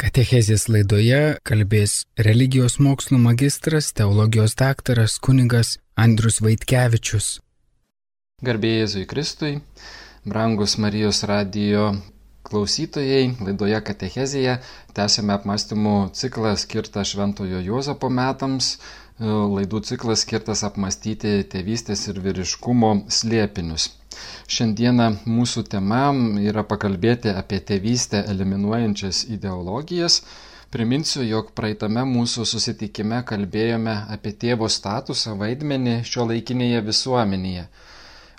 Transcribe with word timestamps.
Katechezės 0.00 0.62
laidoje 0.72 1.16
kalbės 1.44 2.06
religijos 2.16 2.78
mokslo 2.80 3.18
magistras, 3.20 3.90
teologijos 3.92 4.54
daktaras 4.56 5.18
kunigas 5.20 5.74
Andrius 5.92 6.38
Vaitkevičius. 6.40 7.26
Garbėjai 8.40 8.78
Jėzui 8.78 9.04
Kristui, 9.10 9.50
brangus 10.24 10.78
Marijos 10.80 11.20
radijo 11.28 11.90
klausytojai, 12.48 13.34
laidoje 13.44 13.82
Katechezėje 13.90 14.56
tęsėme 14.96 15.36
apmąstymų 15.36 15.94
ciklą 16.16 16.56
skirtą 16.64 17.04
Šventojo 17.04 17.60
Juozapo 17.68 18.08
metams, 18.08 18.78
laidų 19.20 19.84
ciklas 19.84 20.24
skirtas 20.24 20.64
apmastyti 20.64 21.42
tėvystės 21.44 22.08
ir 22.08 22.24
vyriškumo 22.24 23.02
slėpinius. 23.20 23.90
Šiandieną 24.50 25.06
mūsų 25.30 25.62
tema 25.72 26.02
yra 26.42 26.64
pakalbėti 26.70 27.30
apie 27.42 27.60
tėvystę 27.70 28.22
eliminuojančias 28.32 29.24
ideologijas. 29.36 30.20
Priminsiu, 30.70 31.22
jog 31.26 31.50
praeitame 31.58 32.04
mūsų 32.06 32.46
susitikime 32.46 33.22
kalbėjome 33.26 33.94
apie 34.16 34.32
tėvo 34.44 34.68
statusą 34.70 35.34
vaidmenį 35.40 35.96
šio 36.10 36.28
laikinėje 36.30 36.84
visuomenėje. 36.90 37.66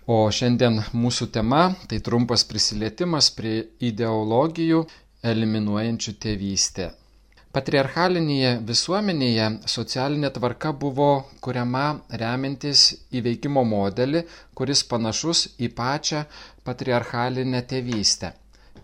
O 0.08 0.18
šiandien 0.40 0.80
mūsų 0.96 1.28
tema 1.36 1.66
tai 1.88 2.00
trumpas 2.04 2.48
prisilietimas 2.48 3.30
prie 3.36 3.58
ideologijų 3.92 4.86
eliminuojančių 5.34 6.18
tėvystę. 6.26 6.92
Patriarchalinėje 7.52 8.52
visuomenėje 8.68 9.48
socialinė 9.72 10.30
tvarka 10.38 10.70
buvo 10.84 11.08
kuriama 11.44 11.88
remintis 12.22 12.84
įveikimo 13.20 13.66
modelį, 13.68 14.22
kuris 14.56 14.86
panašus 14.92 15.42
į 15.60 15.68
pačią 15.76 16.22
patriarchalinę 16.64 17.62
tėvystę. 17.74 18.32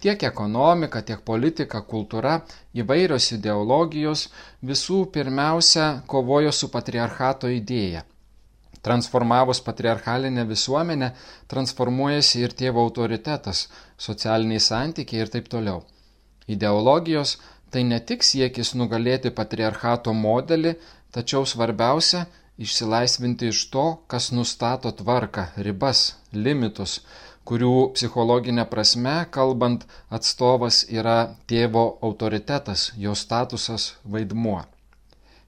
Tiek 0.04 0.28
ekonomika, 0.30 1.00
tiek 1.02 1.24
politika, 1.32 1.80
kultūra, 1.94 2.42
įvairios 2.76 3.32
ideologijos 3.40 4.28
visų 4.62 5.00
pirmiausia 5.16 5.88
kovojo 6.12 6.52
su 6.52 6.68
patriarchato 6.76 7.48
idėja. 7.48 8.04
Transformavus 8.84 9.64
patriarchalinę 9.64 10.44
visuomenę, 10.52 11.14
transformuojasi 11.48 12.44
ir 12.44 12.54
tėvo 12.64 12.84
autoritetas, 12.84 13.70
socialiniai 13.98 14.60
santykiai 14.60 15.24
ir 15.24 15.32
taip 15.38 15.48
toliau. 15.56 15.86
Ideologijos 16.48 17.40
Tai 17.72 17.84
ne 17.84 18.00
tik 18.00 18.24
siekis 18.24 18.74
nugalėti 18.80 19.32
patriarchato 19.38 20.14
modelį, 20.16 20.76
tačiau 21.12 21.46
svarbiausia- 21.46 22.26
išsilaisvinti 22.66 23.50
iš 23.54 23.66
to, 23.74 23.86
kas 24.08 24.32
nustato 24.32 24.92
tvarką, 25.02 25.50
ribas, 25.68 26.16
limitus, 26.34 27.02
kurių 27.48 27.74
psichologinė 27.98 28.66
prasme, 28.72 29.18
kalbant, 29.32 29.86
atstovas 30.10 30.84
yra 31.00 31.20
tėvo 31.48 31.86
autoritetas, 32.02 32.92
jo 33.04 33.14
statusas, 33.16 33.94
vaidmuo. 34.04 34.64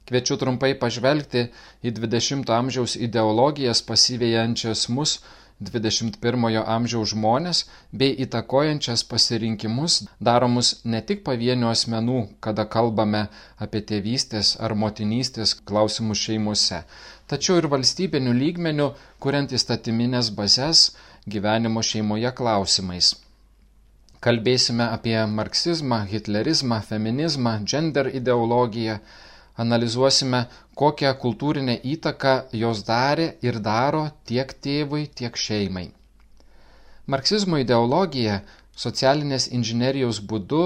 Kviečiu 0.09 0.39
trumpai 0.41 0.73
pažvelgti 0.81 1.43
į 1.85 1.91
20-ojo 1.97 2.55
amžiaus 2.55 2.95
ideologijas 3.07 3.81
pasyvėjančias 3.89 4.87
mus 4.89 5.19
21 5.59 6.63
amžiaus 6.63 7.11
žmonės 7.11 7.65
bei 7.91 8.13
įtakojančias 8.25 9.03
pasirinkimus 9.11 9.97
daromus 10.23 10.69
ne 10.85 11.01
tik 11.03 11.25
pavienių 11.27 11.67
asmenų, 11.73 12.19
kada 12.39 12.63
kalbame 12.75 13.25
apie 13.65 13.81
tėvystės 13.91 14.55
ar 14.63 14.75
motinystės 14.83 15.57
klausimus 15.71 16.23
šeimose, 16.23 16.83
tačiau 17.27 17.59
ir 17.59 17.67
valstybinių 17.75 18.35
lygmenių, 18.41 18.91
kuriant 19.19 19.51
įstatyminės 19.51 20.31
bazės 20.39 20.89
gyvenimo 21.27 21.83
šeimoje 21.83 22.31
klausimais. 22.39 23.17
Kalbėsime 24.23 24.87
apie 24.93 25.17
marksizmą, 25.31 26.05
hitlerizmą, 26.07 26.79
feminizmą, 26.87 27.59
gender 27.71 28.07
ideologiją, 28.15 28.97
analizuosime, 29.63 30.45
kokią 30.79 31.13
kultūrinę 31.23 31.75
įtaką 31.93 32.33
jos 32.61 32.83
darė 32.87 33.27
ir 33.45 33.59
daro 33.69 34.05
tiek 34.29 34.53
tėvui, 34.65 35.07
tiek 35.21 35.35
šeimai. 35.45 35.89
Marksizmo 37.09 37.59
ideologija 37.59 38.41
socialinės 38.85 39.49
inžinerijos 39.57 40.21
būdu 40.31 40.63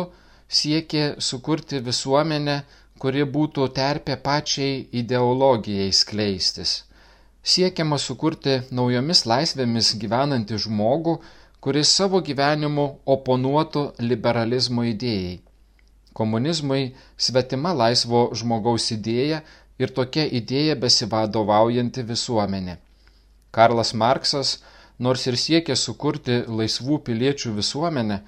siekė 0.60 1.04
sukurti 1.28 1.80
visuomenę, 1.86 2.58
kuri 3.02 3.24
būtų 3.36 3.68
terpė 3.78 4.18
pačiai 4.26 4.84
ideologijai 5.02 5.92
skleistis. 5.92 6.74
Siekiama 7.44 7.98
sukurti 8.00 8.60
naujomis 8.72 9.26
laisvėmis 9.28 9.90
gyvenantį 10.04 10.60
žmogų, 10.66 11.18
kuris 11.64 11.90
savo 11.98 12.22
gyvenimu 12.30 12.86
oponuotų 13.16 13.84
liberalizmo 14.12 14.86
idėjai. 14.88 15.40
Komunizmui 16.14 16.94
svetima 17.18 17.74
laisvo 17.74 18.28
žmogaus 18.38 18.92
idėja 18.94 19.42
ir 19.82 19.94
tokia 19.98 20.26
idėja 20.40 20.76
besivadovaujanti 20.78 22.04
visuomenė. 22.10 22.78
Karlas 23.54 23.94
Marksas, 23.94 24.60
nors 25.00 25.26
ir 25.30 25.38
siekė 25.44 25.76
sukurti 25.76 26.40
laisvų 26.60 27.00
piliečių 27.08 27.54
visuomenę, 27.58 28.20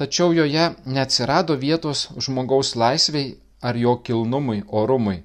tačiau 0.00 0.32
joje 0.36 0.70
neatsirado 0.96 1.56
vietos 1.66 2.08
žmogaus 2.26 2.74
laisviai 2.76 3.36
ar 3.62 3.76
jo 3.76 3.96
kilnumui, 4.06 4.62
orumui. 4.68 5.22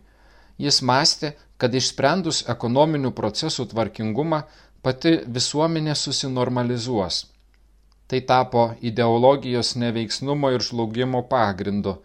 Jis 0.59 0.81
mąstė, 0.83 1.33
kad 1.59 1.75
išsprendus 1.75 2.43
ekonominių 2.51 3.11
procesų 3.15 3.69
tvarkingumą 3.71 4.43
pati 4.83 5.15
visuomenė 5.37 5.95
susinormalizuos. 5.95 7.25
Tai 8.09 8.19
tapo 8.27 8.61
ideologijos 8.91 9.75
neveiksnumo 9.79 10.51
ir 10.55 10.63
žlugimo 10.65 11.23
pagrindu 11.31 11.97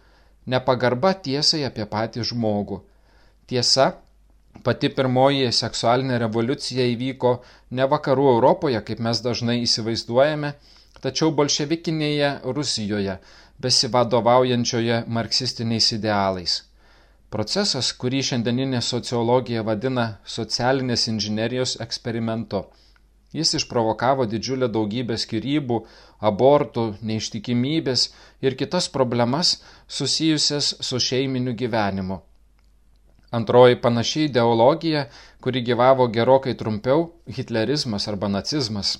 nepagarba 0.47 1.15
tiesai 1.27 1.65
apie 1.69 1.87
patį 1.91 2.25
žmogų. 2.31 2.81
Tiesa, 3.50 3.87
pati 4.66 4.91
pirmoji 4.97 5.53
seksualinė 5.53 6.19
revoliucija 6.25 6.87
įvyko 6.93 7.34
ne 7.78 7.88
vakarų 7.94 8.28
Europoje, 8.34 8.81
kaip 8.88 9.00
mes 9.06 9.21
dažnai 9.25 9.59
įsivaizduojame, 9.65 10.54
tačiau 11.04 11.33
bolševikinėje 11.37 12.31
Rusijoje, 12.44 13.19
besivadovaujančioje 13.65 15.03
marksistiniais 15.19 15.91
idealais. 15.97 16.62
Procesas, 17.34 17.91
kurį 17.99 18.22
šiandieninė 18.28 18.81
sociologija 18.84 19.65
vadina 19.66 20.06
socialinės 20.37 21.09
inžinerijos 21.10 21.77
eksperimentu. 21.83 22.62
Jis 23.34 23.56
išprovokavo 23.59 24.28
didžiulę 24.31 24.69
daugybę 24.71 25.17
skirybų, 25.19 25.81
abortų, 26.28 26.84
neištikimybės 27.09 28.05
ir 28.47 28.55
kitas 28.61 28.87
problemas 28.97 29.56
susijusias 29.97 30.69
su 30.89 31.00
šeiminiu 31.03 31.55
gyvenimu. 31.62 32.21
Antroji 33.34 33.81
panaši 33.87 34.28
ideologija, 34.28 35.09
kuri 35.43 35.65
gyvavo 35.67 36.06
gerokai 36.17 36.55
trumpiau- 36.61 37.09
hitlerizmas 37.39 38.06
arba 38.12 38.31
nacizmas. 38.37 38.93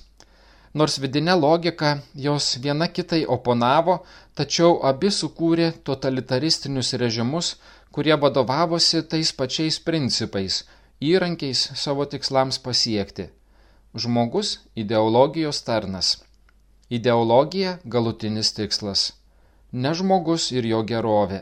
Nors 0.73 0.99
vidinė 0.99 1.37
logika 1.39 1.93
jos 2.25 2.49
viena 2.65 2.89
kitai 2.97 3.21
oponavo, 3.37 3.97
tačiau 4.35 4.81
abi 4.91 5.13
sukūrė 5.19 5.71
totalitaristinius 5.87 6.91
režimus, 7.05 7.55
kurie 7.91 8.19
vadovavosi 8.25 9.05
tais 9.07 9.31
pačiais 9.31 9.79
principais- 9.79 10.63
įrankiais 11.13 11.65
savo 11.85 12.03
tikslams 12.05 12.59
pasiekti 12.59 13.29
Žmogus- 13.95 14.59
ideologijos 14.83 15.61
tarnas. 15.63 16.17
Ideologija- 16.89 17.77
galutinis 17.93 18.49
tikslas. 18.53 19.13
Ne 19.71 19.93
žmogus 19.93 20.51
ir 20.51 20.65
jo 20.65 20.81
gerovė. 20.83 21.37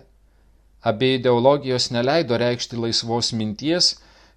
Abie 0.81 1.15
ideologijos 1.15 1.89
neleido 1.95 2.37
reikšti 2.37 2.77
laisvos 2.77 3.31
minties, 3.33 3.87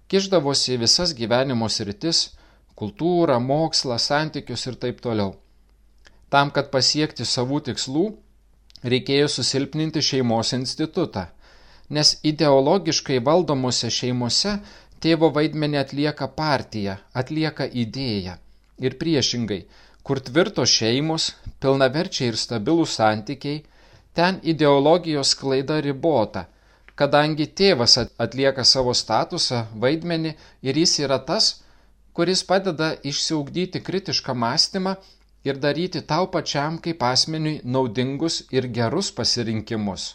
kišdavosi 0.07 0.77
visas 0.77 1.13
gyvenimo 1.19 1.69
sritis- 1.69 2.23
kultūrą, 2.79 3.37
mokslą, 3.51 3.99
santykius 3.99 4.65
ir 4.67 4.75
taip 4.85 5.01
toliau. 5.01 5.35
Tam, 6.29 6.49
kad 6.49 6.71
pasiekti 6.71 7.23
savų 7.23 7.61
tikslų, 7.69 8.07
reikėjo 8.83 9.27
susilpninti 9.29 10.01
šeimos 10.01 10.53
institutą, 10.57 11.27
nes 11.89 12.17
ideologiškai 12.23 13.19
valdomose 13.29 13.93
šeimose 13.99 14.59
Tėvo 15.03 15.29
vaidmenį 15.33 15.77
atlieka 15.77 16.27
partija, 16.39 16.97
atlieka 17.13 17.67
idėja. 17.83 18.37
Ir 18.81 18.97
priešingai, 19.01 19.59
kur 20.03 20.21
tvirtos 20.29 20.73
šeimos, 20.79 21.31
pilnaverčiai 21.61 22.31
ir 22.31 22.37
stabilūs 22.41 22.95
santykiai, 22.99 23.63
ten 24.17 24.39
ideologijos 24.53 25.35
klaida 25.37 25.77
ribota, 25.85 26.47
kadangi 26.97 27.45
tėvas 27.61 27.97
atlieka 28.25 28.65
savo 28.65 28.93
statusą, 28.97 29.65
vaidmenį 29.83 30.33
ir 30.65 30.81
jis 30.81 30.97
yra 31.05 31.19
tas, 31.29 31.51
kuris 32.17 32.41
padeda 32.49 32.89
išsiugdyti 33.11 33.83
kritišką 33.89 34.33
mąstymą 34.43 34.95
ir 35.45 35.59
daryti 35.65 36.01
tau 36.11 36.25
pačiam 36.35 36.79
kaip 36.85 37.03
asmeniui 37.09 37.59
naudingus 37.75 38.39
ir 38.57 38.69
gerus 38.77 39.11
pasirinkimus. 39.19 40.07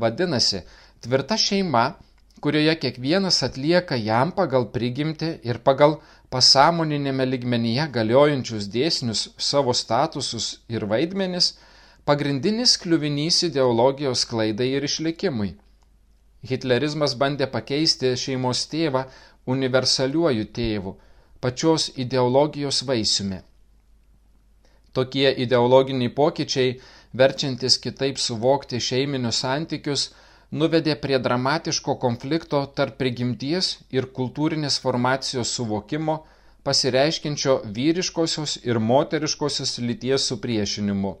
Vadinasi, 0.00 0.62
tvirta 1.04 1.36
šeima 1.36 1.84
kurioje 2.40 2.74
kiekvienas 2.82 3.42
atlieka 3.46 3.96
jam 3.96 4.32
pagal 4.38 4.66
prigimti 4.74 5.30
ir 5.50 5.58
pagal 5.68 5.96
pasąmoninėme 6.34 7.26
ligmenyje 7.28 7.86
galiojančius 7.96 8.68
dėsnius 8.74 9.22
savo 9.50 9.74
statusus 9.80 10.48
ir 10.68 10.86
vaidmenis, 10.92 11.54
pagrindinis 12.04 12.76
kliuvinys 12.82 13.42
ideologijos 13.48 14.24
klaidai 14.28 14.68
ir 14.76 14.86
išlikimui. 14.88 15.50
Hitlerizmas 16.48 17.16
bandė 17.22 17.48
pakeisti 17.50 18.14
šeimos 18.24 18.66
tėvą 18.72 19.04
universaliuoju 19.54 20.46
tėvu, 20.58 20.94
pačios 21.40 21.88
ideologijos 22.04 22.84
vaisiumi. 22.88 23.40
Tokie 24.92 25.28
ideologiniai 25.44 26.12
pokyčiai, 26.20 26.78
verčiantis 27.18 27.78
kitaip 27.82 28.18
suvokti 28.18 28.80
šeiminius 28.80 29.42
santykius, 29.44 30.08
nuvedė 30.50 30.96
prie 30.96 31.18
dramatiško 31.18 31.94
konflikto 32.00 32.64
tarp 32.74 32.96
prigimties 32.98 33.78
ir 33.92 34.08
kultūrinės 34.18 34.78
formacijos 34.80 35.52
suvokimo, 35.58 36.24
pasireiškinčio 36.64 37.60
vyriškosios 37.78 38.58
ir 38.64 38.78
moteriškosios 38.78 39.78
lyties 39.78 40.28
supriešinimu. 40.30 41.16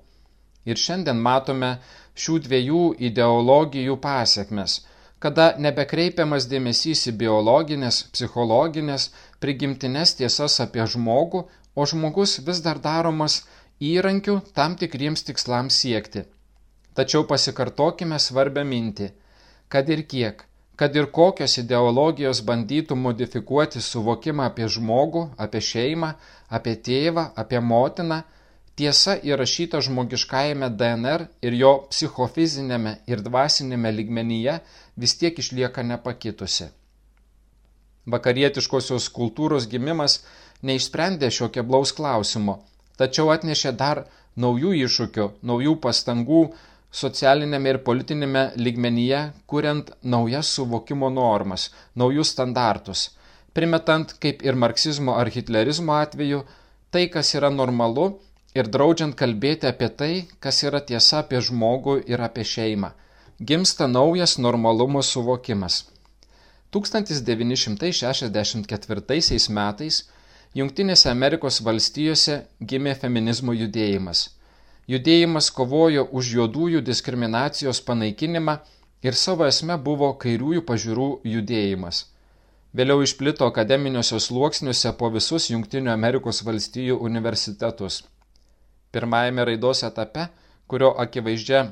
Ir 0.68 0.76
šiandien 0.76 1.20
matome 1.24 1.78
šių 2.18 2.38
dviejų 2.46 2.82
ideologijų 3.10 3.96
pasiekmes, 4.04 4.80
kada 5.18 5.54
nebekreipiamas 5.58 6.48
dėmesys 6.50 7.06
į 7.10 7.14
biologinės, 7.22 8.02
psichologinės, 8.12 9.10
prigimtinės 9.40 10.14
tiesas 10.18 10.58
apie 10.64 10.84
žmogų, 10.86 11.46
o 11.78 11.86
žmogus 11.86 12.38
vis 12.46 12.60
dar 12.64 12.80
daromas 12.82 13.42
įrankių 13.80 14.40
tam 14.54 14.76
tikriems 14.76 15.24
tikslams 15.28 15.78
siekti. 15.84 16.24
Tačiau 16.94 17.24
pasikartokime 17.30 18.18
svarbę 18.18 18.64
mintį, 18.64 19.10
kad 19.68 19.88
ir 19.88 20.04
kiek, 20.08 20.44
kad 20.78 20.96
ir 20.96 21.10
kokios 21.10 21.58
ideologijos 21.58 22.40
bandytų 22.46 22.96
modifikuoti 22.96 23.82
suvokimą 23.82 24.48
apie 24.50 24.68
žmogų, 24.70 25.24
apie 25.36 25.62
šeimą, 25.68 26.12
apie 26.48 26.74
tėvą, 26.88 27.24
apie 27.42 27.60
motiną, 27.60 28.22
tiesa 28.78 29.16
įrašyta 29.30 29.80
žmogiškajame 29.82 30.68
DNR 30.78 31.26
ir 31.42 31.56
jo 31.58 31.72
psichofizinėme 31.90 32.92
ir 33.10 33.24
dvasinėme 33.26 33.90
lygmenyje 33.96 34.60
vis 34.96 35.16
tiek 35.18 35.38
išlieka 35.42 35.82
nepakitusi. 35.82 36.70
Vakarietiškosios 38.06 39.10
kultūros 39.16 39.66
gimimas 39.68 40.20
neišsprendė 40.62 41.32
šio 41.34 41.50
keblaus 41.54 41.90
klausimo, 41.92 42.60
tačiau 42.96 43.32
atnešė 43.34 43.74
dar 43.82 44.04
naujų 44.38 44.76
iššūkių, 44.86 45.26
naujų 45.42 45.74
pastangų 45.82 46.44
socialinėme 46.90 47.68
ir 47.74 47.78
politinėme 47.86 48.52
lygmenyje, 48.56 49.32
kuriant 49.46 49.90
naujas 50.02 50.46
suvokimo 50.56 51.10
normas, 51.10 51.70
naujus 51.94 52.28
standartus, 52.34 53.10
primetant, 53.54 54.14
kaip 54.22 54.42
ir 54.46 54.54
marksizmo 54.54 55.14
ar 55.20 55.28
hitlerizmo 55.34 55.92
atveju, 55.98 56.44
tai, 56.90 57.08
kas 57.12 57.34
yra 57.34 57.50
normalu 57.50 58.20
ir 58.54 58.68
draudžiant 58.74 59.16
kalbėti 59.16 59.66
apie 59.68 59.88
tai, 59.88 60.28
kas 60.40 60.62
yra 60.64 60.80
tiesa 60.80 61.18
apie 61.22 61.40
žmogų 61.50 62.02
ir 62.08 62.20
apie 62.24 62.44
šeimą. 62.44 62.90
Gimsta 63.38 63.86
naujas 63.86 64.38
normalumo 64.38 65.02
suvokimas. 65.02 65.84
1964 66.74 69.48
metais 69.58 70.04
Junktinėse 70.56 71.10
Amerikos 71.10 71.58
valstijose 71.60 72.38
gimė 72.70 72.94
feminizmo 72.96 73.52
judėjimas. 73.52 74.30
Judėjimas 74.88 75.50
kovojo 75.52 76.06
už 76.18 76.28
juodųjų 76.34 76.80
diskriminacijos 76.80 77.80
panaikinimą 77.84 78.54
ir 79.04 79.16
savo 79.22 79.44
esme 79.44 79.76
buvo 79.88 80.14
kairiųjų 80.22 80.62
pažiūrų 80.70 81.08
judėjimas. 81.28 82.06
Vėliau 82.78 83.02
išplito 83.04 83.44
akademiniuose 83.48 84.20
sluoksniuose 84.20 84.94
po 84.96 85.10
visus 85.12 85.50
Junktinių 85.50 85.92
Amerikos 85.92 86.40
valstijų 86.46 86.96
universitetus. 87.10 88.00
Pirmajame 88.92 89.44
raidos 89.50 89.84
etape, 89.84 90.28
kurio 90.68 90.94
akivaizdžia 91.04 91.62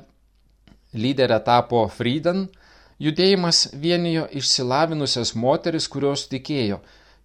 lyderė 0.92 1.40
tapo 1.48 1.86
Frieden, 1.88 2.46
judėjimas 3.00 3.66
vienijo 3.72 4.28
išsilavinusias 4.40 5.32
moteris, 5.34 5.88
kurios 5.88 6.28
tikėjo, 6.28 6.82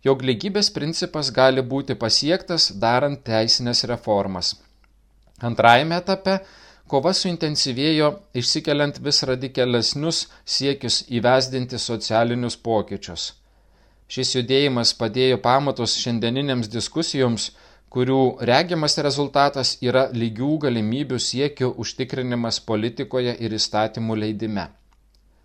jog 0.08 0.24
lygybės 0.24 0.72
principas 0.72 1.36
gali 1.36 1.64
būti 1.76 2.00
pasiektas 2.00 2.72
darant 2.80 3.24
teisinės 3.28 3.84
reformas. 3.92 4.56
Antrajame 5.42 5.98
etape 5.98 6.38
kova 6.92 7.14
suintensyvėjo 7.18 8.10
išsikeliant 8.42 9.00
vis 9.06 9.22
radikalesnius 9.30 10.26
siekius 10.56 11.04
įvesdinti 11.18 11.80
socialinius 11.80 12.58
pokyčius. 12.68 13.32
Šis 14.12 14.36
judėjimas 14.36 14.92
padėjo 15.00 15.38
pamatus 15.40 15.96
šiandieninėms 16.02 16.68
diskusijoms, 16.72 17.52
kurių 17.92 18.20
regiamas 18.50 18.98
rezultatas 19.06 19.78
yra 19.84 20.04
lygių 20.16 20.52
galimybių 20.66 21.20
siekių 21.20 21.72
užtikrinimas 21.84 22.60
politikoje 22.68 23.34
ir 23.40 23.56
įstatymų 23.56 24.20
leidime. 24.26 24.68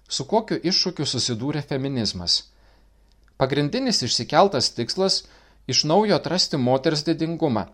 Su 0.09 0.27
kokiu 0.31 0.59
iššūkiu 0.71 1.07
susidūrė 1.07 1.63
feminizmas? 1.71 2.43
Pagrindinis 3.39 4.03
išsikeltas 4.07 4.71
tikslas- 4.77 5.25
iš 5.73 5.85
naujo 5.85 6.15
atrasti 6.19 6.57
moters 6.57 7.03
didingumą. 7.09 7.67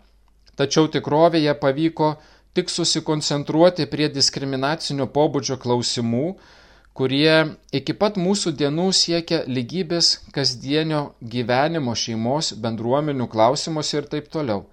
Tačiau 0.59 0.89
tikrovėje 0.93 1.53
pavyko 1.61 2.09
tik 2.53 2.69
susikoncentruoti 2.69 3.87
prie 3.89 4.09
diskriminacinio 4.13 5.07
pobūdžio 5.15 5.57
klausimų, 5.63 6.27
kurie 6.93 7.37
iki 7.73 7.95
pat 7.97 8.19
mūsų 8.21 8.53
dienų 8.59 8.91
siekia 8.93 9.41
lygybės 9.49 10.11
kasdienio 10.35 11.01
gyvenimo 11.35 11.95
šeimos, 11.97 12.53
bendruomenių 12.65 13.27
klausimuose 13.33 13.97
ir 13.97 14.09
taip 14.11 14.29
toliau. 14.35 14.67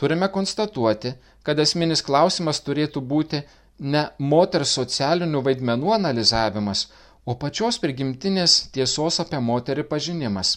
Turime 0.00 0.30
konstatuoti, 0.32 1.12
kad 1.44 1.60
esminis 1.60 2.00
klausimas 2.00 2.62
turėtų 2.64 3.04
būti 3.04 3.42
ne 3.80 4.06
moters 4.32 4.72
socialinių 4.78 5.44
vaidmenų 5.44 5.92
analizavimas, 5.98 6.86
o 7.28 7.36
pačios 7.36 7.76
prigimtinės 7.84 8.56
tiesos 8.72 9.20
apie 9.20 9.40
moterį 9.44 9.84
pažinimas. 9.92 10.56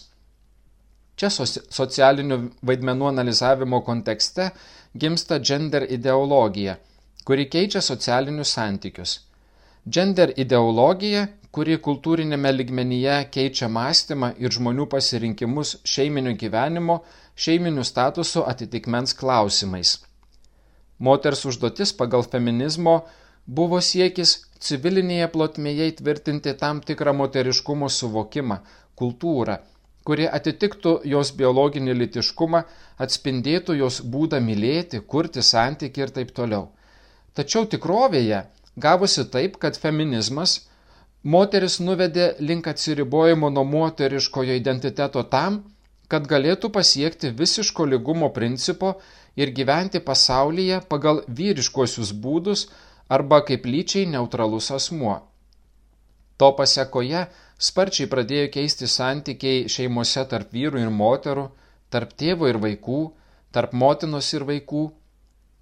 Čia 1.14 1.30
socialinių 1.30 2.38
vaidmenų 2.66 3.06
analizavimo 3.12 3.80
kontekste 3.86 4.48
gimsta 4.98 5.38
gender 5.38 5.86
ideologija, 5.96 6.74
kuri 7.24 7.46
keičia 7.50 7.82
socialinius 7.82 8.54
santykius. 8.56 9.12
Gender 9.86 10.32
ideologija, 10.36 11.26
kuri 11.54 11.76
kultūrinėme 11.78 12.50
ligmenyje 12.54 13.18
keičia 13.34 13.68
mąstymą 13.70 14.32
ir 14.42 14.54
žmonių 14.56 14.88
pasirinkimus 14.90 15.76
šeiminių 15.86 16.32
gyvenimo, 16.40 16.96
šeiminių 17.44 17.84
statusų 17.86 18.42
atitikmens 18.50 19.14
klausimais. 19.20 19.98
Moters 20.98 21.44
užduotis 21.46 21.92
pagal 22.00 22.26
feminizmo 22.32 22.96
buvo 23.46 23.78
siekis 23.82 24.34
civilinėje 24.64 25.28
plotmėje 25.34 25.92
įtvirtinti 25.92 26.56
tam 26.58 26.80
tikrą 26.80 27.14
moteriškumo 27.20 27.90
suvokimą, 27.92 28.58
kultūrą, 28.98 29.58
kuri 30.04 30.28
atitiktų 30.38 30.98
jos 31.08 31.32
biologinį 31.38 31.94
litiškumą, 32.00 32.62
atspindėtų 33.00 33.78
jos 33.80 34.00
būdą 34.14 34.40
mylėti, 34.44 35.00
kurti 35.00 35.42
santyki 35.42 36.04
ir 36.04 36.12
taip 36.18 36.34
toliau. 36.36 36.68
Tačiau 37.34 37.64
tikrovėje 37.66 38.44
gavosi 38.76 39.24
taip, 39.32 39.56
kad 39.62 39.78
feminizmas 39.80 40.58
moteris 41.22 41.80
nuvedė 41.80 42.34
link 42.38 42.68
atsiribojimo 42.68 43.50
nuo 43.50 43.64
moteriškojo 43.64 44.58
identiteto 44.60 45.24
tam, 45.34 45.62
kad 46.08 46.28
galėtų 46.28 46.70
pasiekti 46.70 47.32
visiško 47.32 47.86
lygumo 47.88 48.28
principo 48.30 48.98
ir 49.40 49.50
gyventi 49.56 50.04
pasaulyje 50.04 50.82
pagal 50.88 51.24
vyriškuosius 51.28 52.12
būdus, 52.12 52.68
arba 53.08 53.40
kaip 53.44 53.66
lyčiai 53.66 54.06
neutralus 54.06 54.70
asmuo. 54.70 55.16
To 56.36 56.50
pasiekoje 56.58 57.26
sparčiai 57.58 58.08
pradėjo 58.10 58.48
keisti 58.56 58.86
santykiai 58.90 59.68
šeimose 59.70 60.24
tarp 60.30 60.52
vyrų 60.52 60.78
ir 60.82 60.90
moterų, 60.90 61.48
tarp 61.90 62.12
tėvo 62.18 62.48
ir 62.50 62.58
vaikų, 62.62 63.12
tarp 63.54 63.72
motinos 63.72 64.34
ir 64.34 64.44
vaikų. 64.48 64.92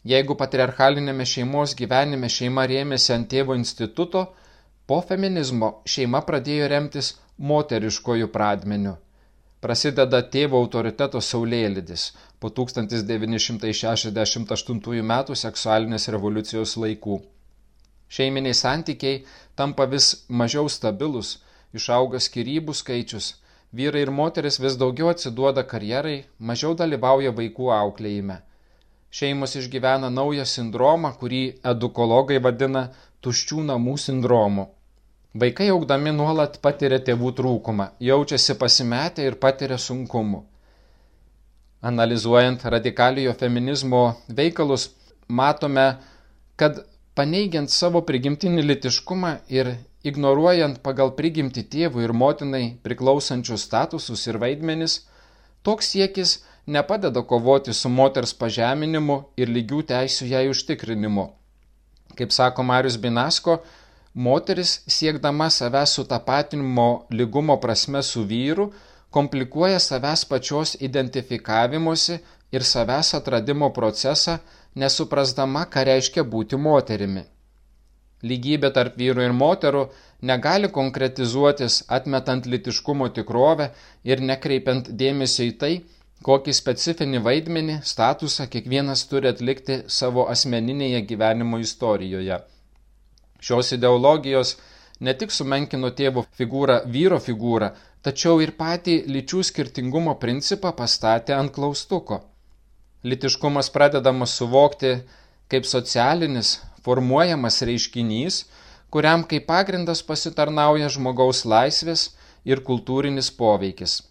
Jeigu 0.09 0.35
patriarchalinėme 0.35 1.25
šeimos 1.29 1.75
gyvenime 1.79 2.29
šeima 2.33 2.67
rėmėsi 2.67 3.13
ant 3.15 3.29
tėvo 3.31 3.55
instituto, 3.55 4.35
po 4.87 5.01
feminizmo 5.09 5.83
šeima 5.87 6.21
pradėjo 6.27 6.69
remtis 6.73 7.15
moteriškojų 7.39 8.29
pradmeniu. 8.35 8.97
Prasideda 9.63 10.23
tėvo 10.27 10.59
autoriteto 10.59 11.21
saulėlydis 11.23 12.11
po 12.43 12.51
1968 12.51 14.99
m. 14.99 15.13
seksualinės 15.45 16.09
revoliucijos 16.15 16.73
laikų. 16.83 17.17
Šeiminiai 18.13 18.55
santykiai 18.59 19.23
tampa 19.55 19.85
vis 19.87 20.27
mažiau 20.29 20.69
stabilus, 20.69 21.39
išauga 21.76 22.21
skirybų 22.21 22.75
skaičius, 22.76 23.35
vyrai 23.73 24.05
ir 24.07 24.12
moteris 24.12 24.61
vis 24.61 24.76
daugiau 24.81 25.11
atsiduoda 25.12 25.64
karjerai, 25.69 26.25
mažiau 26.38 26.75
dalyvauja 26.76 27.33
vaikų 27.37 27.73
auklėjime. 27.76 28.38
Šeimos 29.12 29.57
išgyvena 29.61 30.09
naują 30.09 30.45
sindromą, 30.49 31.12
kurį 31.21 31.43
edukologai 31.73 32.38
vadina 32.45 32.87
tuščių 33.25 33.67
namų 33.73 33.97
sindromu. 34.00 34.71
Vaikai 35.43 35.69
augdami 35.73 36.12
nuolat 36.12 36.59
patiria 36.64 36.99
tėvų 37.00 37.33
trūkumą, 37.37 37.91
jaučiasi 38.00 38.57
pasimetę 38.61 39.25
ir 39.25 39.37
patiria 39.41 39.79
sunkumų. 39.81 40.43
Analizuojant 41.83 42.64
radikaliojo 42.75 43.33
feminizmo 43.41 44.02
veikalus, 44.29 44.91
matome, 45.29 45.87
kad 46.57 46.83
paneigiant 47.19 47.73
savo 47.73 48.02
prigimtinį 48.09 48.64
litiškumą 48.69 49.33
ir 49.52 49.73
ignoruojant 50.03 50.81
pagal 50.83 51.13
prigimti 51.19 51.63
tėvui 51.75 52.07
ir 52.07 52.13
motinai 52.13 52.65
priklausančius 52.87 53.67
statusus 53.69 54.27
ir 54.27 54.39
vaidmenis, 54.43 55.01
toks 55.63 55.93
siekis 55.95 56.41
nepadeda 56.67 57.23
kovoti 57.23 57.75
su 57.75 57.89
moters 57.89 58.35
pažeminimu 58.35 59.19
ir 59.37 59.51
lygių 59.51 59.83
teisų 59.93 60.29
jai 60.33 60.49
užtikrinimu. 60.51 61.29
Kaip 62.19 62.33
sako 62.35 62.63
Marius 62.63 62.99
Binasko, 63.01 63.59
moteris 64.15 64.81
siekdama 64.87 65.49
savęs 65.51 65.95
sutapatinimo 65.97 67.07
lygumo 67.11 67.57
prasme 67.61 68.03
su 68.03 68.25
vyru, 68.29 68.73
komplikuoja 69.11 69.79
savęs 69.81 70.25
pačios 70.29 70.77
identifikavimuose 70.81 72.19
ir 72.53 72.65
savęs 72.65 73.15
atradimo 73.15 73.71
procesą, 73.73 74.39
nesuprasdama, 74.75 75.65
ką 75.73 75.85
reiškia 75.89 76.25
būti 76.25 76.57
moterimi. 76.57 77.25
Lygybė 78.23 78.71
tarp 78.75 78.99
vyrų 79.00 79.25
ir 79.26 79.33
moterų 79.35 79.87
negali 80.31 80.71
konkretizuotis 80.71 81.81
atmetant 81.97 82.47
litiškumo 82.47 83.09
tikrovę 83.17 83.73
ir 84.07 84.23
nekreipiant 84.23 84.91
dėmesio 85.00 85.49
į 85.49 85.55
tai, 85.59 85.73
kokį 86.23 86.55
specifinį 86.55 87.23
vaidmenį, 87.26 87.81
statusą 87.83 88.47
kiekvienas 88.50 89.05
turi 89.11 89.33
atlikti 89.33 89.81
savo 89.91 90.29
asmeninėje 90.31 91.02
gyvenimo 91.11 91.59
istorijoje. 91.59 92.38
Šios 93.43 93.73
ideologijos 93.75 94.55
ne 95.02 95.14
tik 95.19 95.35
sumenkino 95.35 95.91
tėvo 95.99 96.23
figūrą 96.38 96.83
vyro 96.95 97.19
figūrą, 97.19 97.73
tačiau 98.07 98.38
ir 98.45 98.55
patį 98.59 99.00
lyčių 99.17 99.43
skirtingumo 99.50 100.14
principą 100.23 100.71
pastatė 100.79 101.35
ant 101.35 101.50
klaustuko. 101.57 102.23
Litiškumas 103.02 103.73
pradedamas 103.75 104.37
suvokti 104.38 104.95
kaip 105.50 105.67
socialinis, 105.67 106.61
formuojamas 106.85 107.62
reiškinys, 107.69 108.45
kuriam 108.93 109.25
kaip 109.29 109.45
pagrindas 109.49 110.01
pasitarnauja 110.09 110.89
žmogaus 110.93 111.45
laisvės 111.49 112.11
ir 112.45 112.61
kultūrinis 112.67 113.31
poveikis. 113.39 114.03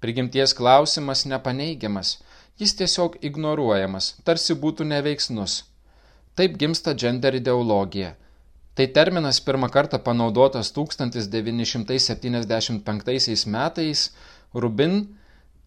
Prigimties 0.00 0.54
klausimas 0.54 1.26
nepaneigiamas, 1.26 2.18
jis 2.60 2.74
tiesiog 2.78 3.16
ignoruojamas, 3.24 4.14
tarsi 4.24 4.54
būtų 4.54 4.84
neveiksnus. 4.92 5.64
Taip 6.36 6.56
gimsta 6.60 6.94
gender 6.94 7.34
ideologija. 7.34 8.14
Tai 8.76 8.86
terminas 8.92 9.40
pirmą 9.40 9.68
kartą 9.72 9.98
panaudotas 10.04 10.68
1975 10.76 13.46
metais 13.48 14.10
Rubin, 14.54 15.16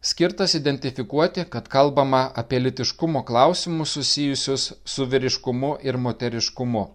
skirtas 0.02 0.54
identifikuoti, 0.54 1.44
kad 1.50 1.68
kalbama 1.68 2.32
apie 2.36 2.60
litiškumo 2.60 3.24
klausimus 3.26 3.94
susijusius 3.94 4.74
su 4.86 5.06
vyriškumu 5.06 5.78
ir 5.84 5.98
moteriškumu. 5.98 6.88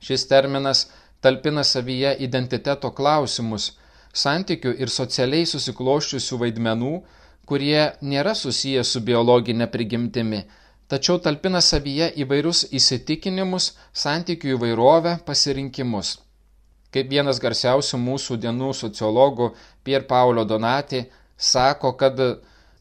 Šis 0.00 0.28
terminas 0.28 0.86
talpina 1.20 1.64
savyje 1.64 2.16
identiteto 2.20 2.90
klausimus, 2.90 3.72
santykių 4.12 4.74
ir 4.82 4.92
socialiai 4.92 5.46
susikloščiusių 5.46 6.38
vaidmenų, 6.42 6.92
kurie 7.46 7.82
nėra 8.02 8.34
susiję 8.34 8.84
su 8.84 9.00
biologinė 9.00 9.66
prigimtimi, 9.72 10.44
tačiau 10.88 11.18
talpina 11.18 11.60
savyje 11.60 12.12
įvairius 12.22 12.66
įsitikinimus, 12.78 13.72
santykių 13.92 14.54
įvairovę, 14.54 15.18
pasirinkimus. 15.26 16.16
Kaip 16.94 17.10
vienas 17.10 17.40
garsiausių 17.42 17.98
mūsų 18.00 18.38
dienų 18.42 18.72
sociologų 18.74 19.50
Pier 19.84 20.06
Paolo 20.06 20.44
Donati 20.44 21.02
sako, 21.36 21.92
kad 21.96 22.20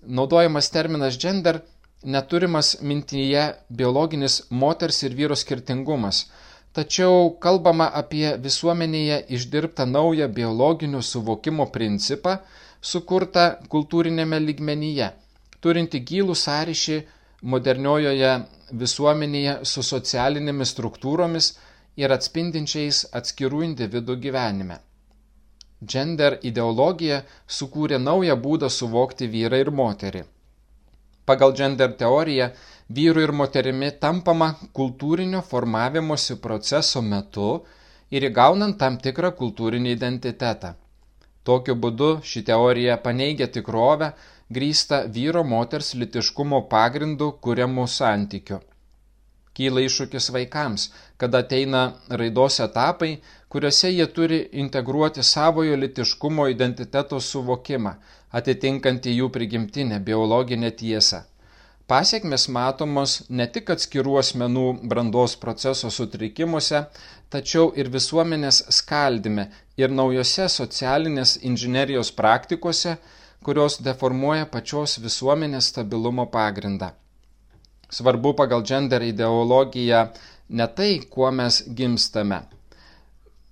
naudojamas 0.01 0.69
terminas 0.71 1.17
gender 1.19 1.61
neturimas 2.03 2.75
mintyje 2.81 3.45
biologinis 3.69 4.41
moters 4.49 5.03
ir 5.03 5.15
vyro 5.17 5.35
skirtingumas, 5.35 6.25
tačiau 6.73 7.31
kalbama 7.41 7.87
apie 8.01 8.35
visuomenėje 8.45 9.21
išdirbtą 9.37 9.85
naują 9.89 10.27
biologinio 10.39 11.01
suvokimo 11.01 11.65
principą, 11.77 12.37
sukurtą 12.81 13.45
kultūrinėme 13.73 14.39
lygmenyje, 14.47 15.11
turinti 15.61 16.03
gilų 16.11 16.35
sąryšį 16.37 16.99
moderniojoje 17.53 18.33
visuomenėje 18.81 19.59
su 19.71 19.83
socialinėmis 19.83 20.73
struktūromis 20.75 21.53
ir 21.97 22.13
atspindinčiais 22.13 23.05
atskirų 23.19 23.63
individų 23.69 24.19
gyvenime. 24.27 24.77
Gender 25.83 26.37
ideologija 26.41 27.23
sukūrė 27.47 27.99
naują 27.99 28.35
būdą 28.39 28.69
suvokti 28.71 29.27
vyrą 29.27 29.59
ir 29.59 29.71
moterį. 29.71 30.23
Pagal 31.25 31.53
gender 31.57 31.91
teoriją 31.99 32.51
vyru 32.89 33.21
ir 33.25 33.31
moterimi 33.31 33.89
tampama 33.99 34.53
kultūrinio 34.79 35.41
formavimosi 35.41 36.37
proceso 36.41 37.01
metu 37.01 37.65
ir 38.11 38.27
įgaunant 38.29 38.77
tam 38.77 38.97
tikrą 38.97 39.31
kultūrinį 39.39 39.95
identitetą. 39.97 40.75
Tokiu 41.43 41.75
būdu 41.75 42.11
ši 42.23 42.43
teorija 42.45 42.97
paneigia 43.01 43.47
tikrovę, 43.47 44.13
grįsta 44.49 45.03
vyro 45.17 45.43
moters 45.43 45.93
litiškumo 45.95 46.61
pagrindu 46.69 47.31
kuriamų 47.41 47.87
santykių. 47.97 48.61
Kyla 49.55 49.85
iššūkis 49.87 50.31
vaikams, 50.35 50.89
kad 51.17 51.35
ateina 51.39 51.83
raidos 52.21 52.59
etapai, 52.63 53.11
kuriuose 53.49 53.91
jie 53.93 54.07
turi 54.17 54.41
integruoti 54.63 55.23
savojo 55.23 55.77
litiškumo 55.79 56.49
identiteto 56.51 57.21
suvokimą, 57.23 57.93
atitinkantį 58.35 59.13
jų 59.19 59.29
prigimtinę 59.37 60.01
biologinę 60.09 60.73
tiesą. 60.81 61.21
Pasiekmes 61.87 62.47
matomos 62.49 63.11
ne 63.29 63.45
tik 63.55 63.69
atskirų 63.69 64.17
asmenų 64.23 64.65
brandos 64.91 65.35
proceso 65.45 65.91
sutrikimuose, 65.93 66.81
tačiau 67.29 67.69
ir 67.79 67.91
visuomenės 67.93 68.63
skaldime 68.79 69.47
ir 69.77 69.93
naujose 70.01 70.49
socialinės 70.49 71.37
inžinerijos 71.51 72.11
praktikose, 72.19 72.97
kurios 73.45 73.79
deformuoja 73.87 74.49
pačios 74.57 74.97
visuomenės 75.07 75.71
stabilumo 75.75 76.25
pagrindą. 76.37 76.91
Svarbu 77.89 78.33
pagal 78.37 78.63
gender 78.65 79.03
ideologiją 79.05 80.07
ne 80.49 80.67
tai, 80.67 80.99
kuo 81.09 81.31
mes 81.31 81.61
gimstame, 81.77 82.41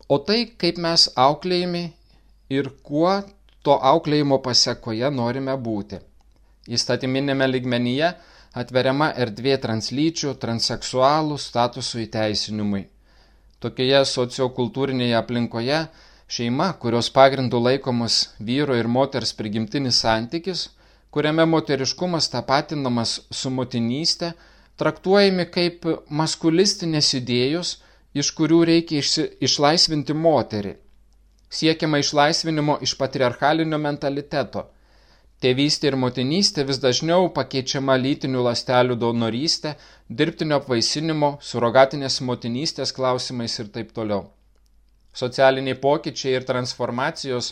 o 0.09 0.17
tai, 0.17 0.45
kaip 0.57 0.77
mes 0.81 1.07
auklėjami 1.15 1.83
ir 2.53 2.69
kuo 2.85 3.21
to 3.63 3.77
auklėjimo 3.91 4.39
pasiekoje 4.43 5.09
norime 5.13 5.55
būti. 5.67 5.99
Įstatyminėme 6.67 7.47
ligmenyje 7.49 8.13
atveriama 8.59 9.09
erdvė 9.25 9.57
translyčių, 9.63 10.35
transseksualų 10.39 11.39
statusų 11.41 12.03
įteisinimui. 12.05 12.85
Tokioje 13.63 14.03
sociokultūrinėje 14.11 15.15
aplinkoje 15.17 15.79
šeima, 16.27 16.69
kurios 16.79 17.09
pagrindų 17.15 17.61
laikomas 17.63 18.19
vyro 18.39 18.75
ir 18.77 18.89
moters 18.91 19.33
prigimtinis 19.39 20.01
santykis, 20.03 20.67
kuriame 21.13 21.45
moteriškumas 21.45 22.29
tapatinamas 22.33 23.19
su 23.39 23.51
motinystė, 23.53 24.31
traktuojami 24.81 25.45
kaip 25.53 25.85
maskulistinės 26.21 27.13
idėjos, 27.19 27.75
iš 28.13 28.31
kurių 28.37 28.63
reikia 28.69 29.01
išlaisvinti 29.47 30.15
moterį. 30.25 30.73
Siekiama 31.53 31.99
išlaisvinimo 32.01 32.79
iš 32.81 32.95
patriarchalinio 32.97 33.77
mentaliteto. 33.77 34.67
Tėvystė 35.43 35.91
ir 35.91 35.97
motinystė 36.01 36.63
vis 36.65 36.79
dažniau 36.81 37.27
pakeičiama 37.35 37.97
lytinių 37.99 38.45
lastelių 38.47 38.95
donorystė, 38.97 39.75
dirbtinio 40.09 40.61
apvaisinimo, 40.61 41.35
surogatinės 41.49 42.21
motinystės 42.29 42.95
klausimais 42.95 43.59
ir 43.59 43.69
taip 43.75 43.91
toliau. 43.97 44.31
Socialiniai 45.13 45.77
pokyčiai 45.83 46.39
ir 46.39 46.47
transformacijos 46.47 47.51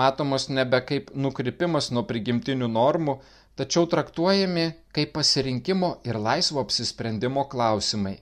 matomos 0.00 0.48
nebe 0.48 0.80
kaip 0.88 1.12
nukrypimas 1.14 1.90
nuo 1.94 2.02
prigimtinių 2.08 2.68
normų, 2.76 3.14
tačiau 3.58 3.86
traktuojami 3.90 4.66
kaip 4.96 5.12
pasirinkimo 5.14 5.90
ir 6.08 6.18
laisvo 6.26 6.64
apsisprendimo 6.64 7.46
klausimai. 7.52 8.16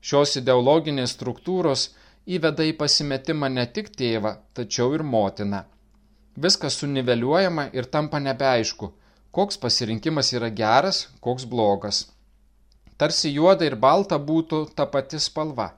Šios 0.00 0.36
ideologinės 0.40 1.14
struktūros 1.16 1.84
įveda 2.36 2.64
į 2.70 2.74
pasimetimą 2.80 3.52
ne 3.52 3.66
tik 3.76 3.92
tėvą, 4.00 4.34
tačiau 4.56 4.96
ir 4.96 5.04
motiną. 5.04 5.64
Viskas 6.40 6.80
suniveliuojama 6.80 7.68
ir 7.76 7.86
tampa 7.96 8.18
nebeaišku, 8.24 8.90
koks 9.30 9.60
pasirinkimas 9.60 10.32
yra 10.34 10.50
geras, 10.50 11.06
koks 11.20 11.44
blogas. 11.44 12.04
Tarsi 12.96 13.32
juoda 13.36 13.66
ir 13.68 13.76
balta 13.76 14.18
būtų 14.18 14.66
ta 14.74 14.86
pati 14.86 15.20
spalva 15.20 15.72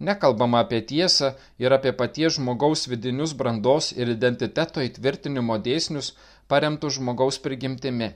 Nekalbama 0.00 0.64
apie 0.64 0.80
tiesą 0.82 1.32
ir 1.62 1.72
apie 1.72 1.92
paties 1.92 2.34
žmogaus 2.36 2.88
vidinius 2.90 3.32
brandos 3.32 3.92
ir 3.92 4.10
identiteto 4.10 4.82
įtvirtinimo 4.82 5.58
dėsnius 5.62 6.12
paremtus 6.48 6.98
žmogaus 6.98 7.38
prigimtimi. 7.38 8.10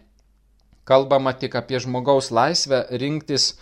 Kalbama 0.85 1.33
tik 1.33 1.55
apie 1.55 1.79
žmogaus 1.79 2.31
laisvę 2.35 2.85
rinktis 2.91 3.53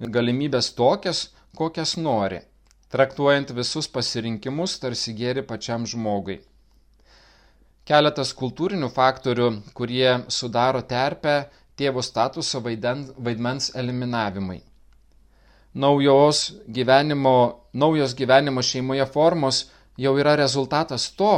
galimybės 0.00 0.72
tokias, 0.78 1.28
kokias 1.56 1.96
nori, 1.96 2.40
traktuojant 2.88 3.52
visus 3.52 3.88
pasirinkimus 3.88 4.78
tarsi 4.80 5.12
gėri 5.12 5.42
pačiam 5.42 5.84
žmogui. 5.86 6.38
Keletas 7.86 8.32
kultūrinių 8.34 8.88
faktorių, 8.90 9.50
kurie 9.74 10.16
sudaro 10.28 10.80
terpę 10.82 11.36
tėvo 11.76 12.02
statuso 12.02 12.62
vaidens 12.64 13.70
eliminavimui. 13.82 14.62
Naujos 15.76 16.54
gyvenimo, 16.72 17.34
naujos 17.72 18.14
gyvenimo 18.16 18.62
šeimoje 18.64 19.06
formos 19.12 19.66
jau 20.00 20.14
yra 20.20 20.36
rezultatas 20.40 21.10
to, 21.18 21.34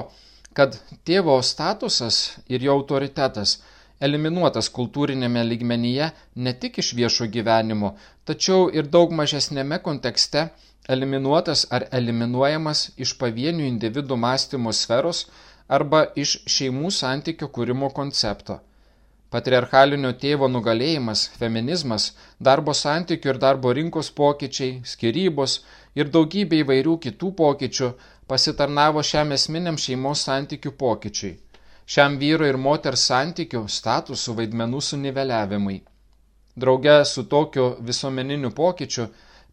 kad 0.54 0.78
tėvo 1.06 1.40
statusas 1.42 2.38
ir 2.46 2.62
jo 2.66 2.76
autoritetas 2.78 3.58
eliminuotas 4.00 4.70
kultūrinėme 4.76 5.42
lygmenyje 5.50 6.10
ne 6.46 6.54
tik 6.62 6.78
iš 6.82 6.92
viešo 6.98 7.26
gyvenimo, 7.34 7.96
tačiau 8.24 8.68
ir 8.70 8.86
daug 8.94 9.14
mažesnėme 9.20 9.80
kontekste 9.82 10.48
eliminuotas 10.88 11.66
ar 11.74 11.88
eliminuojamas 12.00 12.84
iš 13.06 13.16
pavienių 13.22 13.66
individų 13.72 14.16
mąstymo 14.26 14.72
sferos 14.82 15.26
arba 15.78 16.06
iš 16.24 16.38
šeimų 16.46 16.94
santykių 17.02 17.50
kūrimo 17.58 17.90
koncepto. 17.98 18.60
Patriarchalinio 19.34 20.12
tėvo 20.22 20.48
nugalėjimas, 20.52 21.26
feminizmas, 21.40 22.12
darbo 22.40 22.76
santykių 22.84 23.34
ir 23.34 23.42
darbo 23.42 23.74
rinkos 23.80 24.12
pokyčiai, 24.20 24.78
skirybos 24.92 25.58
ir 25.94 26.08
daugybė 26.14 26.62
įvairių 26.64 26.96
kitų 27.08 27.34
pokyčių 27.42 27.92
pasitarnavo 28.28 29.04
šiam 29.10 29.36
esminiam 29.36 29.76
šeimos 29.88 30.24
santykių 30.30 30.72
pokyčiui 30.84 31.34
šiam 31.92 32.18
vyro 32.20 32.44
ir 32.48 32.58
moters 32.60 33.06
santykių 33.10 33.62
statusų 33.72 34.34
vaidmenų 34.40 34.80
suniveliavimui. 34.90 35.78
Drauge 36.62 36.96
su 37.08 37.24
tokiu 37.34 37.68
visuomeniniu 37.90 38.50
pokyčiu, 38.58 39.06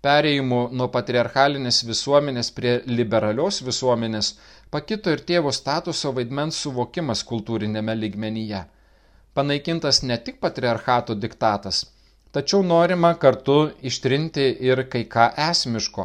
perėjimu 0.06 0.60
nuo 0.80 0.88
patriarchalinės 0.96 1.84
visuomenės 1.88 2.52
prie 2.58 2.74
liberalios 2.98 3.62
visuomenės, 3.68 4.34
pakito 4.74 5.14
ir 5.16 5.24
tėvo 5.30 5.54
statuso 5.60 6.12
vaidmens 6.18 6.60
suvokimas 6.66 7.24
kultūrinėme 7.30 7.96
lygmenyje. 8.02 8.66
Panaikintas 9.36 9.98
ne 10.08 10.16
tik 10.24 10.38
patriarchato 10.40 11.12
diktatas, 11.24 11.78
tačiau 12.32 12.62
norima 12.64 13.10
kartu 13.24 13.58
ištrinti 13.90 14.46
ir 14.70 14.78
kai 14.92 15.04
ką 15.16 15.26
esmiško, 15.50 16.04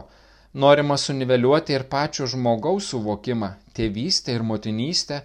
norima 0.65 0.97
suniveliuoti 0.99 1.71
ir 1.79 1.85
pačio 1.93 2.25
žmogaus 2.33 2.85
suvokimą, 2.91 3.51
tėvystę 3.77 4.31
ir 4.35 4.43
motinystę, 4.51 5.17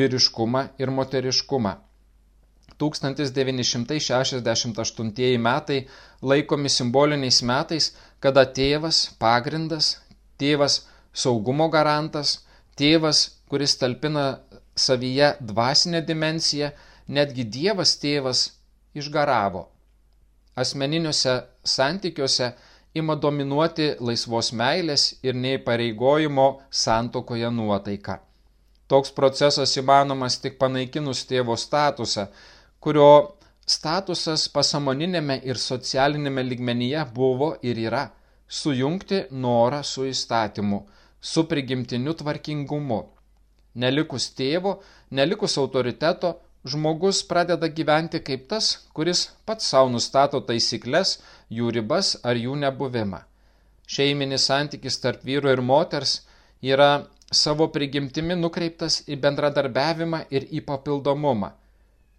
vyriškumą 0.00 0.60
ir 0.82 0.88
moteriškumą. 0.98 1.72
1968 2.82 5.38
metai 5.46 5.80
laikomi 6.22 6.68
simboliniais 6.68 7.42
metais, 7.42 7.92
kada 8.18 8.44
tėvas 8.58 8.96
pagrindas, 9.22 9.98
tėvas 10.38 10.86
saugumo 11.12 11.68
garantas, 11.70 12.38
tėvas, 12.74 13.30
kuris 13.48 13.76
talpina 13.78 14.38
savyje 14.74 15.36
dvasinę 15.40 16.00
dimenciją, 16.08 16.70
netgi 17.08 17.44
Dievas 17.44 17.96
tėvas 18.02 18.50
išgaravo. 18.94 19.66
Asmeniniuose 20.56 21.34
santykiuose 21.64 22.52
ima 22.94 23.16
dominuoti 23.16 23.94
laisvos 24.00 24.52
meilės 24.52 25.06
ir 25.24 25.34
neįpareigojimo 25.34 26.48
santokoje 26.70 27.50
nuotaika. 27.50 28.18
Toks 28.86 29.14
procesas 29.16 29.72
įmanomas 29.80 30.36
tik 30.42 30.58
panaikinus 30.60 31.22
tėvo 31.28 31.56
statusą, 31.56 32.26
kurio 32.80 33.38
statusas 33.64 34.48
pasamoninėme 34.52 35.38
ir 35.48 35.56
socialinėme 35.56 36.44
lygmenyje 36.50 37.06
buvo 37.14 37.54
ir 37.62 37.80
yra 37.86 38.10
sujungti 38.52 39.22
norą 39.30 39.80
su 39.82 40.04
įstatymu, 40.10 40.82
su 41.20 41.46
prigimtiniu 41.48 42.12
tvarkingumu. 42.20 43.00
Nelikus 43.80 44.28
tėvo, 44.36 44.74
nelikus 45.10 45.56
autoriteto, 45.62 46.34
žmogus 46.64 47.22
pradeda 47.26 47.68
gyventi 47.68 48.20
kaip 48.22 48.48
tas, 48.48 48.68
kuris 48.94 49.28
pats 49.46 49.68
savo 49.72 49.90
nustato 49.94 50.40
taisyklės, 50.40 51.18
jų 51.50 51.72
ribas 51.78 52.14
ar 52.22 52.38
jų 52.38 52.56
nebuvimą. 52.64 53.22
Šeiminis 53.86 54.46
santykis 54.48 55.00
tarp 55.02 55.24
vyro 55.26 55.50
ir 55.52 55.60
moters 55.60 56.20
yra 56.62 57.06
savo 57.32 57.66
prigimtimi 57.74 58.36
nukreiptas 58.38 59.02
į 59.08 59.18
bendradarbiavimą 59.24 60.24
ir 60.30 60.46
į 60.50 60.62
papildomumą. 60.68 61.52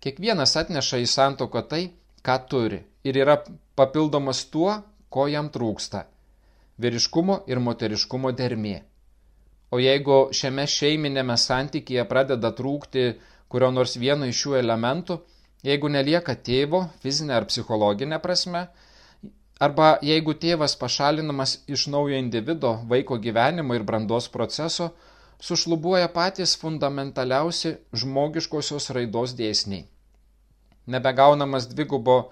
Kiekvienas 0.03 0.57
atneša 0.59 0.99
į 0.99 1.07
santoką 1.07 1.63
tai, 1.71 1.83
ką 2.25 2.39
turi 2.49 2.81
ir 3.03 3.19
yra 3.19 3.37
papildomas 3.75 4.43
tuo, 4.51 4.81
ko 5.09 5.27
jam 5.31 5.49
trūksta- 5.53 6.03
vyriškumo 6.83 7.43
ir 7.47 7.59
moteriškumo 7.59 8.31
dermė. 8.31 8.81
O 9.71 9.79
jeigu 9.79 10.17
šiame 10.37 10.65
šeiminėme 10.69 11.37
santykėje 11.37 12.03
pradeda 12.09 12.51
trūkti 12.51 13.05
kurio 13.53 13.69
nors 13.71 13.93
vieno 14.01 14.25
iš 14.25 14.41
šių 14.43 14.57
elementų, 14.63 15.21
jeigu 15.63 15.93
nelieka 15.93 16.33
tėvo 16.49 16.87
fizinė 17.05 17.37
ar 17.37 17.45
psichologinė 17.51 18.17
prasme, 18.23 18.67
Arba 19.63 19.97
jeigu 20.03 20.33
tėvas 20.43 20.73
pašalinamas 20.79 21.51
iš 21.71 21.85
naujo 21.93 22.17
individo, 22.19 22.73
vaiko 22.89 23.19
gyvenimo 23.25 23.75
ir 23.77 23.85
brandos 23.87 24.25
proceso, 24.33 24.89
sušlubuoja 25.39 26.09
patys 26.15 26.55
fundamentaliausi 26.59 27.75
žmogiškosios 28.01 28.89
raidos 28.97 29.35
dėsniai. 29.37 29.85
Nebegaunamas 30.93 31.69
dvigubo 31.71 32.17
e, 32.19 32.27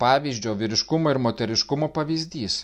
pavyzdžio 0.00 0.56
vyriškumo 0.62 1.12
ir 1.12 1.20
moteriškumo 1.26 1.92
pavyzdys. 1.98 2.56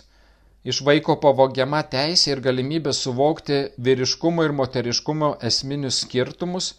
Iš 0.67 0.81
vaiko 0.89 1.15
pavogiama 1.23 1.83
teisė 1.93 2.33
ir 2.33 2.43
galimybė 2.49 2.91
suvokti 2.97 3.61
vyriškumo 3.87 4.43
ir 4.49 4.55
moteriškumo 4.59 5.35
esminius 5.51 6.01
skirtumus, 6.03 6.73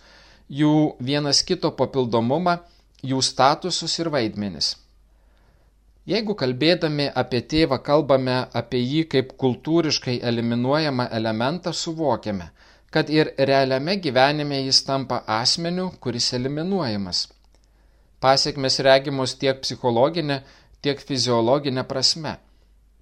jų 0.50 0.74
vienas 0.98 1.42
kito 1.46 1.70
papildomumą, 1.78 2.58
jų 3.06 3.20
statusus 3.22 3.96
ir 4.02 4.10
vaidmenis. 4.10 4.74
Jeigu 6.10 6.34
kalbėdami 6.34 7.06
apie 7.22 7.40
tėvą 7.52 7.78
kalbame 7.86 8.36
apie 8.56 8.80
jį 8.80 9.04
kaip 9.12 9.34
kultūriškai 9.38 10.16
eliminuojamą 10.30 11.06
elementą, 11.18 11.72
suvokiame, 11.72 12.48
kad 12.90 13.10
ir 13.10 13.30
realiame 13.38 13.94
gyvenime 14.02 14.62
jis 14.64 14.82
tampa 14.84 15.20
asmeniu, 15.26 15.90
kuris 16.00 16.32
eliminuojamas. 16.34 17.28
Pasiekmes 18.20 18.80
regimos 18.84 19.36
tiek 19.38 19.60
psichologinė, 19.62 20.40
tiek 20.82 20.98
fiziologinė 21.00 21.84
prasme. 21.88 22.34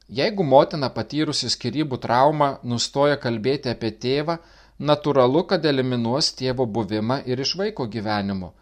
Jeigu 0.09 0.45
motina 0.45 0.91
patyrusi 0.91 1.49
skirybų 1.53 1.99
traumą 2.03 2.59
nustoja 2.65 3.17
kalbėti 3.21 3.73
apie 3.73 3.91
tėvą, 4.05 4.39
natūralu, 4.79 5.45
kad 5.51 5.65
eliminuos 5.67 6.33
tėvo 6.39 6.67
buvimą 6.67 7.23
ir 7.27 7.41
iš 7.41 7.57
vaiko 7.61 7.87
gyvenimo. 7.87 8.53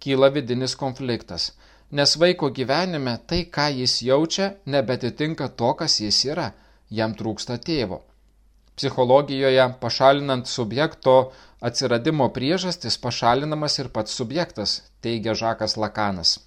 Kyla 0.00 0.30
vidinis 0.34 0.74
konfliktas 0.76 1.52
nes 1.90 2.14
vaiko 2.16 2.50
gyvenime 2.54 3.16
tai, 3.26 3.44
ką 3.54 3.68
jis 3.74 4.00
jaučia, 4.06 4.54
nebetitinka 4.66 5.48
to, 5.58 5.72
kas 5.74 5.98
jis 6.00 6.24
yra, 6.30 6.50
jam 6.90 7.14
trūksta 7.18 7.58
tėvo. 7.58 8.02
Psichologijoje 8.78 9.66
pašalinant 9.80 10.48
subjekto 10.48 11.32
atsiradimo 11.60 12.30
priežastis 12.36 12.96
pašalinamas 12.98 13.78
ir 13.82 13.90
pats 13.92 14.14
subjektas, 14.16 14.80
teigia 15.02 15.34
Žakas 15.34 15.76
Lakanas. 15.76 16.38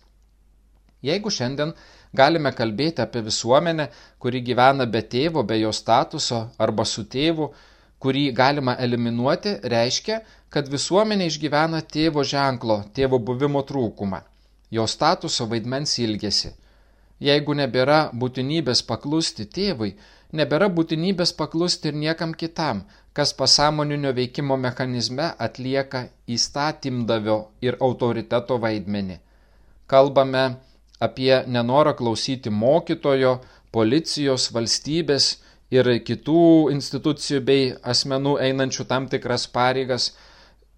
Jeigu 1.04 1.30
šiandien 1.30 1.76
galime 2.16 2.54
kalbėti 2.56 3.04
apie 3.04 3.22
visuomenę, 3.22 3.90
kuri 4.18 4.42
gyvena 4.42 4.88
be 4.88 5.04
tėvo, 5.04 5.44
be 5.44 5.60
jo 5.60 5.74
statuso 5.76 6.48
arba 6.58 6.88
su 6.88 7.04
tėvu, 7.04 7.52
kurį 8.04 8.28
galima 8.36 8.76
eliminuoti, 8.86 9.56
reiškia, 9.76 10.20
kad 10.54 10.70
visuomenė 10.70 11.32
išgyvena 11.32 11.82
tėvo 11.96 12.28
ženklo, 12.36 12.84
tėvo 12.94 13.20
buvimo 13.32 13.64
trūkumą 13.72 14.22
jo 14.74 14.88
statuso 14.88 15.46
vaidmens 15.52 15.94
ilgesi. 16.02 16.50
Jeigu 17.28 17.54
nebėra 17.60 18.00
būtinybės 18.22 18.82
paklusti 18.90 19.46
tėvui, 19.58 19.92
nebėra 20.40 20.70
būtinybės 20.78 21.34
paklusti 21.42 21.92
ir 21.92 22.00
niekam 22.04 22.34
kitam, 22.42 22.82
kas 23.18 23.36
pasąmoninio 23.42 24.14
veikimo 24.20 24.58
mechanizme 24.66 25.30
atlieka 25.48 26.02
įstatymdavio 26.38 27.38
ir 27.68 27.78
autoriteto 27.88 28.58
vaidmenį. 28.66 29.20
Kalbame 29.94 30.44
apie 31.08 31.36
nenorą 31.56 31.94
klausyti 32.00 32.50
mokytojo, 32.64 33.38
policijos, 33.78 34.50
valstybės 34.56 35.30
ir 35.74 35.86
kitų 36.08 36.44
institucijų 36.76 37.40
bei 37.50 37.64
asmenų 37.94 38.34
einančių 38.48 38.84
tam 38.92 39.04
tikras 39.12 39.44
pareigas, 39.58 40.04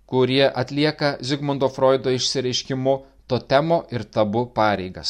kurie 0.06 0.46
atlieka 0.64 1.10
Zigmundo 1.22 1.68
Freudo 1.76 2.10
išsireiškimu 2.16 2.94
totemo 3.28 3.78
ir 3.92 4.04
tabu 4.18 4.42
pareigas. 4.60 5.10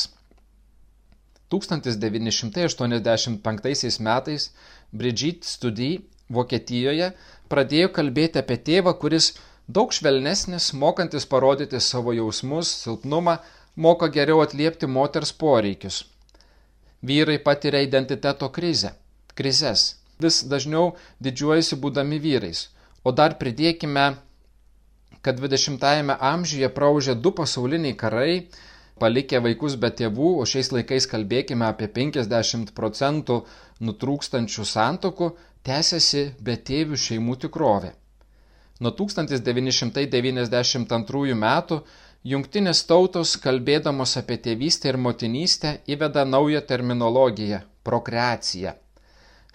1985 1.50 4.00
metais 4.00 4.52
Brigitte 4.92 5.48
Study 5.48 6.00
Vokietijoje 6.30 7.12
pradėjo 7.52 7.90
kalbėti 7.94 8.40
apie 8.42 8.58
tėvą, 8.70 8.94
kuris 8.98 9.34
daug 9.68 9.94
švelnesnis, 9.94 10.74
mokantis 10.74 11.26
parodyti 11.30 11.80
savo 11.80 12.14
jausmus, 12.18 12.68
silpnumą, 12.82 13.38
moka 13.76 14.08
geriau 14.10 14.42
atliepti 14.42 14.88
moters 14.88 15.34
poreikius. 15.34 16.06
Vyrai 17.06 17.38
patiria 17.44 17.82
identiteto 17.86 18.50
krizę, 18.50 18.96
krizes, 19.36 19.96
vis 20.20 20.44
dažniau 20.44 20.96
didžiuojasi 21.20 21.82
būdami 21.82 22.22
vyrais, 22.24 22.70
o 23.04 23.12
dar 23.12 23.36
pridėkime 23.42 24.14
kad 25.26 25.42
20-ame 25.42 26.14
amžiuje 26.22 26.70
praužė 26.70 27.18
du 27.18 27.34
pasauliniai 27.34 27.98
karai, 27.98 28.46
palikę 29.02 29.42
vaikus 29.42 29.74
be 29.82 29.90
tėvų, 30.00 30.30
o 30.42 30.44
šiais 30.46 30.70
laikais 30.76 31.06
kalbėkime 31.10 31.66
apie 31.66 31.88
50 31.96 32.70
procentų 32.78 33.36
nutrūkstančių 33.88 34.64
santokų, 34.74 35.28
tęsiasi 35.66 36.24
be 36.46 36.56
tėvių 36.70 36.96
šeimų 37.08 37.34
tikrovė. 37.48 37.92
Nuo 38.86 38.92
1992 39.02 41.36
metų 41.46 41.76
Jungtinės 42.26 42.80
tautos, 42.90 43.38
kalbėdamos 43.38 44.18
apie 44.18 44.42
tėvystę 44.42 44.90
ir 44.90 44.98
motinystę, 44.98 45.86
įveda 45.86 46.26
naują 46.26 46.62
terminologiją- 46.66 47.62
prokreaciją. 47.88 48.85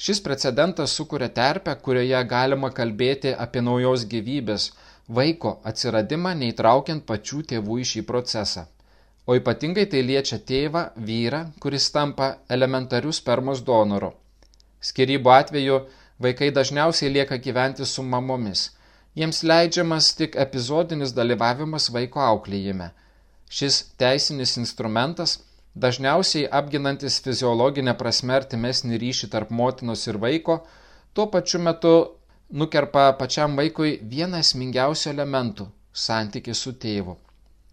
Šis 0.01 0.23
precedentas 0.25 0.95
sukuria 0.97 1.29
terpę, 1.37 1.75
kurioje 1.85 2.23
galima 2.33 2.71
kalbėti 2.79 3.35
apie 3.45 3.61
naujos 3.67 4.07
gyvybės, 4.13 4.71
vaiko 5.19 5.53
atsiradimą 5.73 6.33
neįtraukiant 6.43 7.05
pačių 7.11 7.43
tėvų 7.53 7.79
į 7.83 7.87
šį 7.93 8.03
procesą. 8.11 8.67
O 9.29 9.37
ypatingai 9.37 9.85
tai 9.93 10.01
liečia 10.11 10.41
tėvą, 10.51 10.87
vyrą, 11.11 11.45
kuris 11.63 11.91
tampa 11.97 12.31
elementarių 12.57 13.13
spermos 13.21 13.61
donoru. 13.71 14.15
Skirybų 14.91 15.35
atveju 15.37 15.81
vaikai 16.27 16.51
dažniausiai 16.57 17.13
lieka 17.19 17.43
gyventi 17.49 17.89
su 17.95 18.07
mamomis– 18.15 18.69
jiems 19.19 19.43
leidžiamas 19.43 20.13
tik 20.19 20.37
epizodinis 20.45 21.15
dalyvavimas 21.17 21.89
vaiko 21.95 22.23
auklėjime. 22.25 22.91
Šis 23.51 23.81
teisinis 23.99 24.57
instrumentas, 24.61 25.39
dažniausiai 25.75 26.49
apginantis 26.51 27.21
fiziologinę 27.25 27.95
prasme 27.99 28.35
artimesnį 28.35 28.99
ryšį 28.99 29.31
tarp 29.31 29.51
motinos 29.51 30.07
ir 30.09 30.19
vaiko, 30.19 30.61
tuo 31.15 31.27
pačiu 31.27 31.61
metu 31.63 31.95
nukerpa 32.51 33.13
pačiam 33.19 33.57
vaikui 33.57 33.99
vieną 34.03 34.43
esmingiausių 34.45 35.11
elementų- 35.15 35.69
santyki 36.07 36.55
su 36.55 36.73
tėvu. 36.73 37.17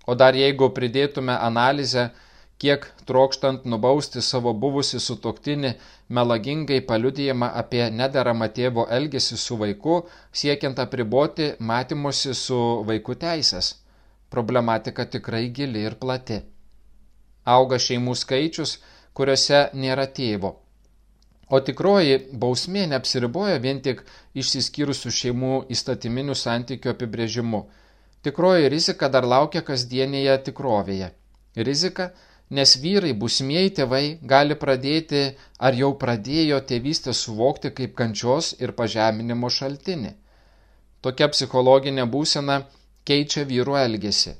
O 0.07 0.15
dar 0.15 0.33
jeigu 0.35 0.69
pridėtume 0.69 1.35
analizę, 1.35 2.11
kiek 2.57 2.85
trokštant 3.05 3.65
nubausti 3.65 4.21
savo 4.21 4.53
buvusi 4.53 4.99
sutoktinį 4.99 5.73
melagingai 6.09 6.79
paliudijama 6.81 7.49
apie 7.61 7.89
nederamą 7.91 8.47
tėvo 8.59 8.87
elgesį 8.99 9.37
su 9.37 9.57
vaiku, 9.57 9.97
siekiant 10.31 10.79
apriboti 10.79 11.51
matymosi 11.59 12.33
su 12.33 12.83
vaiku 12.87 13.15
teisės. 13.15 13.75
Problematika 14.29 15.05
tikrai 15.05 15.49
gili 15.49 15.83
ir 15.89 15.95
plati. 15.95 16.41
Auga 17.55 17.79
šeimų 17.79 18.15
skaičius, 18.21 18.77
kuriuose 19.17 19.67
nėra 19.73 20.05
tėvo. 20.19 20.53
O 21.47 21.59
tikroji 21.63 22.17
bausmė 22.43 22.85
neapsiriboja 22.91 23.59
vien 23.63 23.77
tik 23.83 24.01
išsiskyrusių 24.41 25.11
šeimų 25.17 25.51
įstatyminių 25.75 26.35
santykių 26.35 26.91
apibrėžimu. 26.91 27.61
Tikroji 28.27 28.71
rizika 28.73 29.07
dar 29.13 29.27
laukia 29.33 29.61
kasdienėje 29.69 30.35
tikrovėje. 30.49 31.07
Rizika, 31.69 32.09
nes 32.59 32.73
vyrai, 32.83 33.13
būsimieji 33.21 33.71
tėvai, 33.79 34.03
gali 34.33 34.57
pradėti 34.63 35.21
ar 35.69 35.77
jau 35.81 35.93
pradėjo 36.01 36.59
tėvystę 36.71 37.15
suvokti 37.15 37.71
kaip 37.79 37.95
kančios 38.01 38.51
ir 38.59 38.75
pažeminimo 38.81 39.51
šaltinį. 39.59 40.11
Tokia 41.01 41.29
psichologinė 41.31 42.03
būsena 42.11 42.59
keičia 43.07 43.47
vyrų 43.47 43.79
elgesį. 43.85 44.35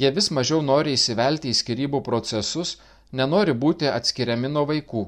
Jie 0.00 0.10
vis 0.16 0.30
mažiau 0.32 0.62
nori 0.64 0.94
įsivelti 0.96 1.50
į 1.52 1.56
skirybų 1.58 2.00
procesus, 2.04 2.78
nenori 3.12 3.52
būti 3.64 3.88
atskiriami 3.90 4.48
nuo 4.48 4.62
vaikų. 4.70 5.02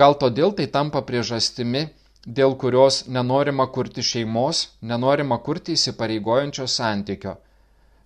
Gal 0.00 0.16
todėl 0.20 0.52
tai 0.58 0.66
tampa 0.74 1.00
priežastimi, 1.08 1.86
dėl 2.26 2.56
kurios 2.60 3.06
nenorima 3.06 3.66
kurti 3.72 4.02
šeimos, 4.02 4.60
nenorima 4.82 5.38
kurti 5.38 5.76
įsipareigojančio 5.78 6.66
santykio. 6.68 7.36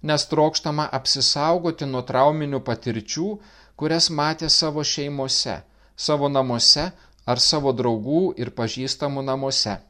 Nes 0.03 0.27
trokštama 0.31 0.87
apsisaugoti 1.01 1.89
nuo 1.89 2.05
trauminių 2.07 2.61
patirčių, 2.69 3.29
kurias 3.77 4.11
matė 4.11 4.49
savo 4.53 4.85
šeimose, 4.85 5.61
savo 5.97 6.29
namuose 6.29 6.91
ar 7.27 7.41
savo 7.41 7.73
draugų 7.73 8.23
ir 8.39 8.53
pažįstamų 8.57 9.25
namuose. 9.25 9.81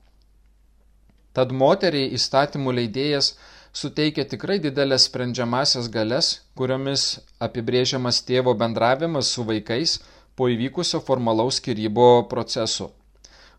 Tad 1.37 1.53
moteriai 1.53 2.11
įstatymų 2.17 2.73
leidėjas 2.79 3.35
suteikia 3.73 4.25
tikrai 4.29 4.59
didelės 4.63 5.07
sprendžiamasias 5.09 5.89
galės, 5.93 6.31
kuriomis 6.59 7.21
apibrėžiamas 7.47 8.23
tėvo 8.27 8.55
bendravimas 8.59 9.31
su 9.35 9.45
vaikais 9.47 9.99
po 10.37 10.49
įvykusio 10.51 11.01
formalaus 11.07 11.61
skirybo 11.61 12.27
procesu. 12.31 12.91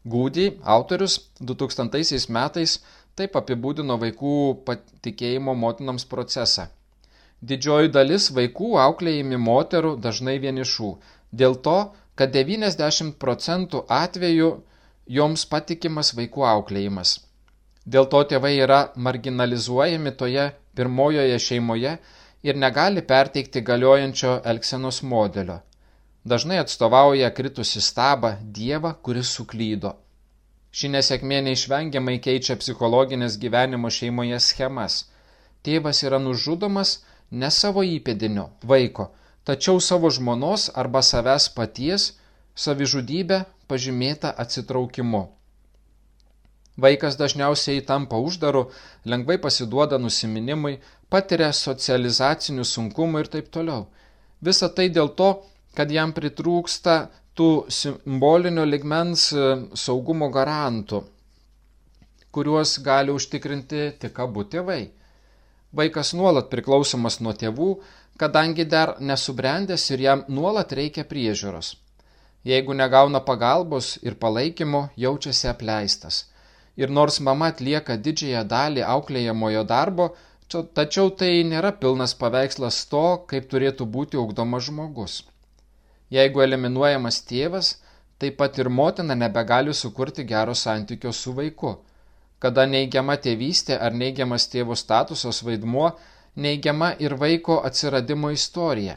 Gūdį 0.05 0.47
autorius 0.75 1.19
2000 1.39 2.27
metais 2.33 2.79
taip 3.15 3.35
apibūdino 3.37 3.97
vaikų 4.01 4.35
patikėjimo 4.67 5.55
motinoms 5.63 6.07
procesą. 6.13 6.67
Didžioji 7.41 7.91
dalis 7.93 8.29
vaikų 8.33 8.75
auklėjami 8.81 9.37
moterų 9.41 9.95
dažnai 10.01 10.37
vienišų, 10.41 10.91
dėl 11.31 11.57
to, 11.65 11.77
kad 12.15 12.33
90 12.35 13.15
procentų 13.21 13.85
atvejų 13.89 14.51
joms 15.17 15.45
patikimas 15.49 16.13
vaikų 16.17 16.45
auklėjimas. 16.55 17.19
Dėl 17.91 18.07
to 18.11 18.21
tėvai 18.31 18.53
yra 18.63 18.79
marginalizuojami 18.95 20.11
toje 20.19 20.45
pirmojoje 20.77 21.39
šeimoje 21.45 21.97
ir 22.47 22.59
negali 22.63 23.01
perteikti 23.11 23.63
galiojančio 23.69 24.37
elgsenos 24.51 25.01
modelio. 25.13 25.57
Dažnai 26.23 26.59
atstovauja 26.61 27.31
kritusi 27.33 27.81
stabą 27.81 28.35
Dievą, 28.57 28.93
kuris 29.05 29.33
suklydo. 29.37 29.95
Ši 30.71 30.91
nesėkmė 30.93 31.41
neišvengiamai 31.47 32.19
keičia 32.27 32.55
psichologinės 32.61 33.35
gyvenimo 33.41 33.89
šeimoje 33.91 34.39
schemas. 34.39 35.01
Tėvas 35.65 36.03
yra 36.07 36.21
nužudomas, 36.21 36.93
ne 37.31 37.49
savo 37.51 37.83
įpėdinio, 37.83 38.47
vaiko, 38.63 39.09
tačiau 39.43 39.81
savo 39.81 40.13
žmonos 40.13 40.69
arba 40.83 41.01
savęs 41.03 41.49
paties 41.57 42.07
savižudybę 42.55 43.43
pažymėta 43.67 44.31
atsitraukimu. 44.45 45.25
Vaikas 46.81 47.17
dažniausiai 47.19 47.83
tampa 47.85 48.17
uždaru, 48.17 48.67
lengvai 49.05 49.37
pasiduoda 49.41 49.99
nusiminimui, 50.01 50.79
patiria 51.09 51.51
socializacinių 51.53 52.65
sunkumų 52.65 53.23
ir 53.23 53.31
taip 53.35 53.49
toliau. 53.53 53.87
Visa 54.41 54.69
tai 54.69 54.87
dėl 54.89 55.11
to, 55.19 55.31
kad 55.77 55.91
jam 55.91 56.13
pritrūksta 56.15 56.95
tų 57.37 57.49
simbolinio 57.71 58.65
ligmens 58.67 59.29
e, 59.33 59.43
saugumo 59.77 60.31
garantų, 60.33 61.03
kuriuos 62.35 62.79
gali 62.83 63.13
užtikrinti 63.13 63.91
tik 64.01 64.19
abu 64.19 64.43
tėvai. 64.43 64.81
Vaikas 65.75 66.11
nuolat 66.17 66.49
priklausomas 66.51 67.21
nuo 67.23 67.31
tėvų, 67.31 67.69
kadangi 68.19 68.65
dar 68.65 68.97
nesubrendęs 68.99 69.87
ir 69.93 70.03
jam 70.07 70.25
nuolat 70.27 70.73
reikia 70.75 71.05
priežiūros. 71.07 71.75
Jeigu 72.43 72.73
negauna 72.73 73.21
pagalbos 73.21 73.95
ir 74.01 74.17
palaikymo, 74.17 74.89
jaučiasi 74.97 75.47
apleistas. 75.51 76.25
Ir 76.77 76.89
nors 76.97 77.19
mama 77.19 77.51
atlieka 77.51 77.97
didžiąją 78.07 78.43
dalį 78.53 78.85
auklėjamojo 78.95 79.63
darbo, 79.73 80.07
tačiau 80.51 81.11
tai 81.21 81.31
nėra 81.51 81.71
pilnas 81.83 82.15
paveikslas 82.23 82.85
to, 82.93 83.05
kaip 83.27 83.51
turėtų 83.51 83.87
būti 83.97 84.19
ugdomas 84.23 84.67
žmogus. 84.69 85.21
Jeigu 86.11 86.43
eliminuojamas 86.47 87.21
tėvas, 87.27 87.75
taip 88.19 88.37
pat 88.41 88.59
ir 88.59 88.69
motina 88.69 89.15
nebegali 89.15 89.73
sukurti 89.73 90.27
gero 90.33 90.55
santykio 90.65 91.11
su 91.11 91.33
vaiku 91.37 91.77
kada 92.41 92.65
neigiama 92.73 93.17
tėvystė 93.25 93.77
ar 93.87 93.95
neigiamas 94.01 94.47
tėvo 94.53 94.75
statusas 94.81 95.43
vaidmuo, 95.45 95.91
neigiama 96.45 96.89
ir 97.05 97.13
vaiko 97.23 97.59
atsiradimo 97.69 98.31
istorija, 98.33 98.95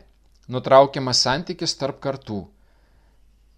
nutraukiamas 0.54 1.20
santykis 1.26 1.76
tarp 1.80 2.00
kartų. 2.06 2.40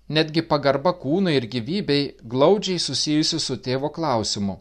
Netgi 0.09 0.43
pagarba 0.47 0.93
kūnui 0.95 1.35
ir 1.35 1.49
gyvybei 1.51 2.03
glaudžiai 2.23 2.79
susijusi 2.79 3.41
su 3.43 3.57
tėvo 3.63 3.91
klausimu. 3.95 4.61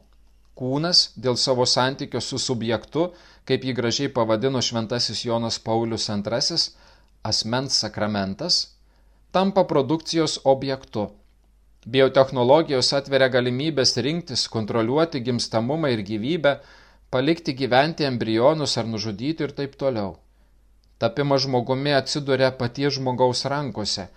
Kūnas 0.58 1.12
dėl 1.17 1.38
savo 1.38 1.65
santykio 1.69 2.21
su 2.21 2.39
subjektu, 2.41 3.10
kaip 3.45 3.67
jį 3.67 3.75
gražiai 3.77 4.13
pavadino 4.15 4.62
šventasis 4.62 5.25
Jonas 5.25 5.60
Paulius 5.60 6.08
II, 6.10 6.63
asmens 7.23 7.77
sakramentas, 7.84 8.63
tampa 9.31 9.65
produkcijos 9.69 10.39
objektu 10.45 11.10
Biotehnologijos 11.86 12.88
atveria 12.97 13.27
galimybės 13.29 13.91
rinktis, 14.01 14.47
kontroliuoti 14.49 15.19
gimstamumą 15.25 15.91
ir 15.93 15.99
gyvybę, 16.08 16.53
palikti 17.13 17.53
gyventi 17.53 18.08
embrionus 18.08 18.73
ar 18.81 18.88
nužudyti 18.89 19.45
ir 19.45 19.53
taip 19.60 19.75
toliau. 19.77 20.15
Tapimas 20.97 21.43
žmogumi 21.43 21.93
atsiduria 21.93 22.49
paties 22.62 22.95
žmogaus 22.97 23.45
rankose 23.53 24.08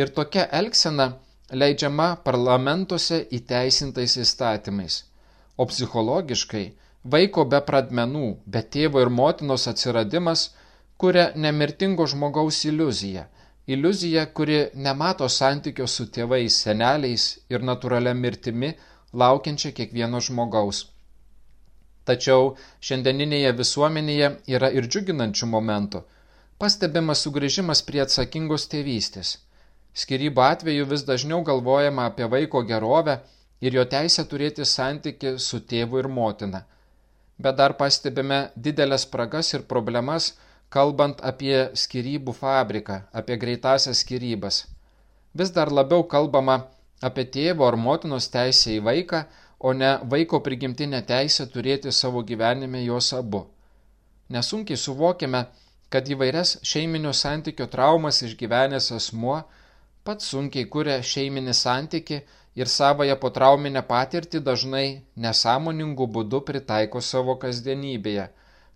ir 0.00 0.12
tokia 0.18 0.46
elgsena 0.60 1.06
leidžiama 1.62 2.08
parlamentuose 2.28 3.22
įteisintais 3.38 4.16
įstatymais. 4.24 4.98
O 5.56 5.66
psichologiškai 5.70 6.66
vaiko 7.14 7.46
be 7.52 7.62
pradmenų, 7.70 8.26
be 8.46 8.62
tėvo 8.76 9.00
ir 9.04 9.12
motinos 9.20 9.66
atsiradimas 9.72 10.50
kuria 11.00 11.30
nemirtingo 11.46 12.06
žmogaus 12.12 12.64
iliuziją– 12.70 13.24
iliuzija, 13.66 14.26
kuri 14.26 14.58
nemato 14.74 15.28
santykio 15.28 15.86
su 15.86 16.06
tėvais, 16.16 16.58
seneliais 16.64 17.24
ir 17.50 17.64
natūralia 17.66 18.14
mirtimi, 18.14 18.74
laukiančia 19.12 19.72
kiekvieno 19.78 20.20
žmogaus. 20.28 20.84
Tačiau 22.06 22.52
šiandieninėje 22.88 23.52
visuomenėje 23.60 24.28
yra 24.56 24.70
ir 24.70 24.86
džiuginančių 24.86 25.46
momentų. 25.54 26.04
pastebimas 26.58 27.20
sugrįžimas 27.24 27.82
prie 27.82 28.00
atsakingos 28.00 28.64
tėvystės. 28.72 29.38
Skirybo 29.96 30.42
atveju 30.44 30.86
vis 30.90 31.04
dažniau 31.08 31.42
galvojama 31.44 32.06
apie 32.10 32.26
vaiko 32.32 32.62
gerovę 32.70 33.14
ir 33.64 33.76
jo 33.78 33.84
teisę 33.92 34.24
turėti 34.32 34.66
santyki 34.68 35.36
su 35.48 35.60
tėvu 35.70 36.02
ir 36.02 36.08
motina. 36.18 36.60
Bet 37.38 37.56
dar 37.60 37.76
pastebime 37.80 38.40
didelės 38.66 39.06
spragas 39.06 39.52
ir 39.54 39.64
problemas, 39.72 40.34
kalbant 40.68 41.20
apie 41.30 41.56
skirybų 41.84 42.34
fabriką, 42.36 43.00
apie 43.12 43.36
greitasias 43.40 44.04
skirybas. 44.04 44.64
Vis 45.36 45.52
dar 45.56 45.72
labiau 45.72 46.04
kalbama 46.14 46.60
apie 47.08 47.24
tėvo 47.32 47.66
ar 47.68 47.76
motinos 47.76 48.28
teisę 48.32 48.76
į 48.76 48.84
vaiką, 48.84 49.24
o 49.58 49.72
ne 49.72 49.96
vaiko 50.12 50.40
prigimtinę 50.44 51.02
teisę 51.08 51.46
turėti 51.52 51.92
savo 51.92 52.22
gyvenime 52.30 52.82
juos 52.84 53.12
abu. 53.16 53.46
Nesunkiai 54.28 54.76
suvokiame, 54.76 55.46
kad 55.88 56.08
įvairias 56.12 56.58
šeiminio 56.66 57.12
santykio 57.16 57.66
traumas 57.72 58.22
išgyvenęs 58.26 58.90
asmuo 58.96 59.38
pats 60.08 60.30
sunkiai 60.32 60.70
kuria 60.76 60.96
šeiminį 61.12 61.54
santyki 61.60 62.22
ir 62.62 62.72
savoje 62.76 63.18
potrauminę 63.26 63.82
patirtį 63.90 64.40
dažnai 64.48 64.86
nesąmoningų 65.26 66.08
būdų 66.16 66.40
pritaiko 66.50 67.04
savo 67.10 67.36
kasdienybėje, 67.44 68.30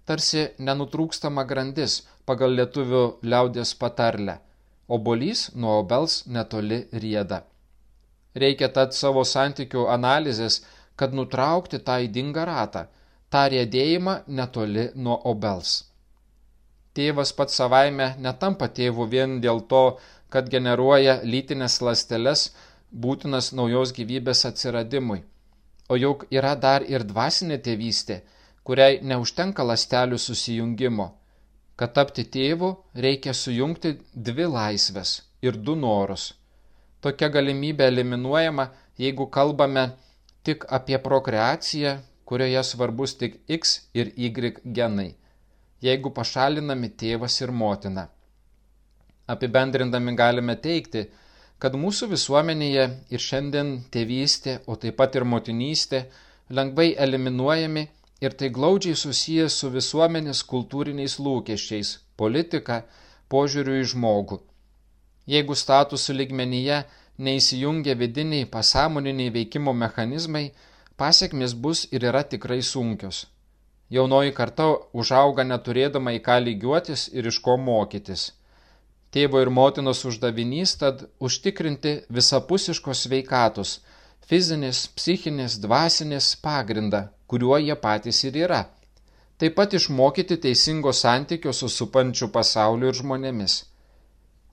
tarsi 0.04 0.46
nenutrūkstama 0.68 1.46
grandis 1.54 2.02
pagal 2.26 2.54
lietuvių 2.60 3.04
liaudės 3.32 3.74
patarlę– 3.84 4.38
obolys 4.90 5.50
nuo 5.54 5.78
obels 5.80 6.24
netoli 6.26 6.78
rieda. 7.02 7.44
Reikia 8.42 8.68
tad 8.74 8.94
savo 8.94 9.22
santykių 9.24 9.86
analizės, 9.94 10.60
kad 10.98 11.14
nutraukti 11.14 11.78
tą 11.86 11.98
įdingą 12.06 12.46
ratą, 12.48 12.82
tą 13.32 13.44
rėdėjimą 13.54 14.16
netoli 14.38 14.88
nuo 14.94 15.16
obels. 15.32 15.76
Tėvas 16.94 17.32
pats 17.38 17.58
savaime 17.60 18.14
netampa 18.26 18.68
tėvu 18.78 19.06
vien 19.14 19.38
dėl 19.44 19.62
to, 19.72 19.84
kad 20.32 20.48
generuoja 20.54 21.20
lytinės 21.22 21.80
lasteles 21.82 22.48
būtinas 23.04 23.52
naujos 23.52 23.94
gyvybės 23.98 24.44
atsiradimui. 24.50 25.22
O 25.90 25.98
juk 25.98 26.26
yra 26.30 26.54
dar 26.54 26.86
ir 26.86 27.04
dvasinė 27.12 27.58
tėvystė, 27.66 28.20
kuriai 28.64 29.00
neužtenka 29.02 29.66
lastelių 29.66 30.18
susijungimo. 30.18 31.08
Kad 31.76 31.96
tapti 31.96 32.24
tėvu, 32.24 32.74
reikia 32.94 33.34
sujungti 33.34 33.96
dvi 34.14 34.46
laisvės 34.56 35.16
ir 35.42 35.56
du 35.56 35.74
norus 35.74 36.30
tokia 37.00 37.28
galimybė 37.32 37.88
eliminuojama, 37.90 38.68
jeigu 39.00 39.26
kalbame 39.36 39.84
tik 40.46 40.66
apie 40.78 40.98
prokreaciją, 41.02 41.96
kurioje 42.28 42.62
svarbus 42.64 43.16
tik 43.20 43.40
X 43.48 43.76
ir 43.94 44.12
Y 44.16 44.54
genai, 44.64 45.14
jeigu 45.82 46.12
pašalinami 46.18 46.92
tėvas 47.02 47.40
ir 47.42 47.52
motina. 47.62 48.08
Apibendrindami 49.30 50.16
galime 50.18 50.56
teikti, 50.66 51.06
kad 51.62 51.76
mūsų 51.76 52.10
visuomenėje 52.14 52.84
ir 53.14 53.22
šiandien 53.22 53.72
tėvystė, 53.94 54.60
o 54.66 54.76
taip 54.80 54.96
pat 55.00 55.16
ir 55.18 55.26
motinystė 55.28 56.04
lengvai 56.58 56.94
eliminuojami 57.06 57.88
ir 58.24 58.36
tai 58.40 58.48
glaudžiai 58.56 58.96
susijęs 59.02 59.58
su 59.62 59.70
visuomenės 59.74 60.42
kultūriniais 60.52 61.18
lūkesčiais, 61.24 61.92
politika, 62.16 62.82
požiūriu 63.32 63.78
į 63.80 63.90
žmogų. 63.92 64.40
Jeigu 65.30 65.54
statusų 65.54 66.16
ligmenyje 66.16 66.80
neįsijungia 67.26 67.94
vidiniai 68.00 68.48
pasąmoniniai 68.54 69.32
veikimo 69.36 69.76
mechanizmai, 69.84 70.50
pasiekmes 70.96 71.54
bus 71.54 71.86
ir 71.92 72.08
yra 72.10 72.24
tikrai 72.24 72.60
sunkios. 72.72 73.26
Jaunoji 73.90 74.34
karta 74.34 74.66
užauga 75.02 75.44
neturėdama 75.44 76.14
į 76.18 76.20
ką 76.26 76.36
lygiuotis 76.46 77.08
ir 77.12 77.26
iš 77.30 77.40
ko 77.46 77.56
mokytis. 77.68 78.30
Tėvo 79.10 79.40
ir 79.42 79.48
motinos 79.50 80.04
uždavinys 80.06 80.76
tad 80.78 81.00
užtikrinti 81.18 81.94
visapusiškos 82.16 83.08
veikatos, 83.10 83.72
fizinės, 84.30 84.84
psichinės, 84.94 85.56
dvasinės 85.64 86.28
pagrindą, 86.44 87.08
kuriuo 87.26 87.58
jie 87.58 87.74
patys 87.86 88.22
ir 88.28 88.38
yra. 88.44 88.60
Taip 89.40 89.56
pat 89.56 89.74
išmokyti 89.74 90.36
teisingo 90.44 90.92
santykio 90.94 91.52
su 91.56 91.68
supančiu 91.76 92.28
pasauliu 92.36 92.92
ir 92.92 92.98
žmonėmis. 93.00 93.56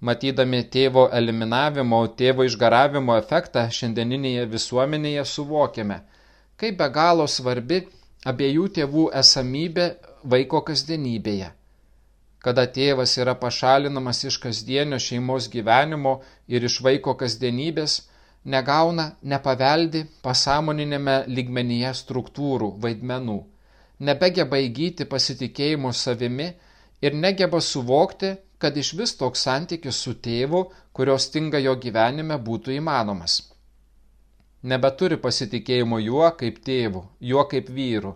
Matydami 0.02 0.64
tėvo 0.74 1.08
eliminavimo, 1.20 2.02
tėvo 2.22 2.46
išgaravimo 2.50 3.18
efektą 3.22 3.68
šiandieninėje 3.78 4.48
visuomenėje 4.56 5.28
suvokiame, 5.34 6.00
kaip 6.58 6.82
be 6.82 6.90
galo 6.98 7.30
svarbi 7.36 7.84
abiejų 8.34 8.68
tėvų 8.80 9.08
esamybė 9.22 9.88
vaiko 10.34 10.66
kasdienybėje. 10.72 11.54
Kada 12.48 12.64
tėvas 12.76 13.18
yra 13.20 13.34
pašalinamas 13.36 14.22
iš 14.30 14.38
kasdienio 14.40 14.98
šeimos 15.04 15.50
gyvenimo 15.52 16.14
ir 16.48 16.64
iš 16.64 16.78
vaiko 16.86 17.14
kasdienybės, 17.22 17.96
negauna, 18.54 19.06
nepaveldi 19.34 20.06
pasąmoninėme 20.24 21.16
lygmenyje 21.28 21.92
struktūrų, 22.02 22.70
vaidmenų, 22.86 23.36
nebegeba 24.10 24.62
įgyti 24.64 25.10
pasitikėjimo 25.16 25.92
savimi 26.04 26.46
ir 27.04 27.18
negeba 27.26 27.60
suvokti, 27.72 28.32
kad 28.64 28.80
iš 28.84 28.94
vis 29.02 29.16
toks 29.20 29.44
santykis 29.50 30.00
su 30.06 30.16
tėvu, 30.30 30.64
kurios 30.96 31.28
stinga 31.28 31.60
jo 31.66 31.76
gyvenime, 31.84 32.40
būtų 32.48 32.78
įmanomas. 32.78 33.42
Nebeturi 34.64 35.20
pasitikėjimo 35.28 36.00
juo 36.06 36.32
kaip 36.40 36.64
tėvu, 36.64 37.04
juo 37.34 37.44
kaip 37.52 37.76
vyru. 37.82 38.16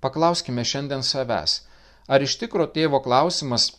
Paklauskime 0.00 0.64
šiandien 0.64 1.04
savęs, 1.12 1.60
ar 2.08 2.22
iš 2.22 2.36
tikro 2.40 2.66
tėvo 2.76 3.00
klausimas, 3.04 3.70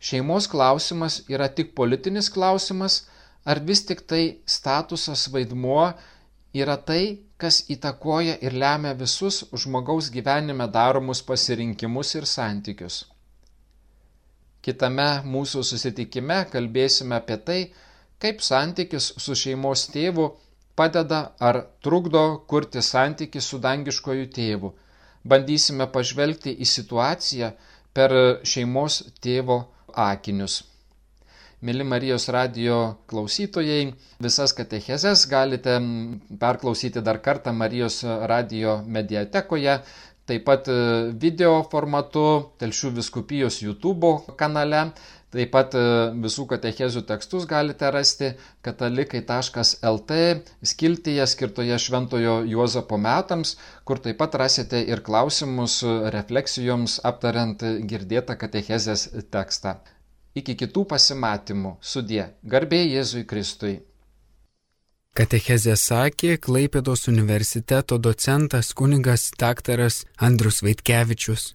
šeimos 0.00 0.48
klausimas 0.50 1.22
yra 1.28 1.48
tik 1.48 1.74
politinis 1.78 2.30
klausimas, 2.30 3.02
ar 3.44 3.60
vis 3.60 3.84
tik 3.86 4.04
tai 4.06 4.24
statusas 4.46 5.28
vaidmuo 5.34 5.92
yra 6.54 6.76
tai, 6.76 7.04
kas 7.42 7.64
įtakoja 7.74 8.36
ir 8.46 8.54
lemia 8.54 8.92
visus 8.94 9.42
žmogaus 9.64 10.10
gyvenime 10.14 10.68
daromus 10.70 11.22
pasirinkimus 11.26 12.14
ir 12.20 12.28
santykius. 12.30 13.02
Kitame 14.62 15.08
mūsų 15.26 15.64
susitikime 15.66 16.44
kalbėsime 16.52 17.16
apie 17.18 17.38
tai, 17.46 17.60
kaip 18.22 18.44
santykis 18.46 19.08
su 19.24 19.34
šeimos 19.34 19.88
tėvu 19.90 20.28
padeda 20.78 21.32
ar 21.48 21.58
trukdo 21.82 22.22
kurti 22.46 22.82
santykį 22.82 23.42
su 23.42 23.58
dangiškoju 23.64 24.28
tėvu. 24.36 24.70
Bandysime 25.26 25.88
pažvelgti 25.96 26.54
į 26.62 26.68
situaciją 26.68 27.50
per 27.94 28.14
šeimos 28.44 29.02
tėvo 29.22 29.62
akinius. 29.94 30.62
Mili 31.62 31.84
Marijos 31.86 32.26
radio 32.34 32.78
klausytojai, 33.06 33.92
visas 34.18 34.54
katechezes 34.58 35.28
galite 35.30 35.76
perklausyti 36.40 37.04
dar 37.06 37.20
kartą 37.22 37.52
Marijos 37.54 38.00
radio 38.26 38.80
mediatekoje 38.82 39.76
taip 40.26 40.44
pat 40.46 40.68
video 41.22 41.62
formatu 41.70 42.24
Telšių 42.60 42.92
viskupijos 42.98 43.60
YouTube 43.62 44.12
kanale. 44.38 44.92
Taip 45.32 45.48
pat 45.54 45.72
e, 45.78 45.82
visų 46.24 46.44
katechezių 46.50 47.02
tekstus 47.08 47.46
galite 47.48 47.88
rasti 47.94 48.32
katalikai.lt 48.66 50.18
skiltyje 50.72 51.26
skirtoje 51.32 51.78
Šventojo 51.80 52.34
Juozapo 52.50 52.98
metams, 53.00 53.54
kur 53.88 54.02
taip 54.04 54.20
pat 54.20 54.36
rasite 54.42 54.82
ir 54.84 55.00
klausimus 55.06 55.78
refleksijoms 56.12 56.98
aptariant 57.08 57.64
girdėtą 57.88 58.36
katechezės 58.42 59.08
tekstą. 59.32 59.78
Iki 60.36 60.58
kitų 60.64 60.84
pasimatymų. 60.92 61.78
Sudie. 61.80 62.26
Garbė 62.44 62.82
Jėzui 62.84 63.24
Kristui. 63.28 63.78
Katechezė 65.12 65.74
sakė 65.76 66.38
Klaipėdos 66.40 67.08
universiteto 67.12 67.98
docentas 68.00 68.72
kunigas 68.72 69.26
daktaras 69.40 70.06
Andrus 70.16 70.62
Vaitkevičius. 70.64 71.50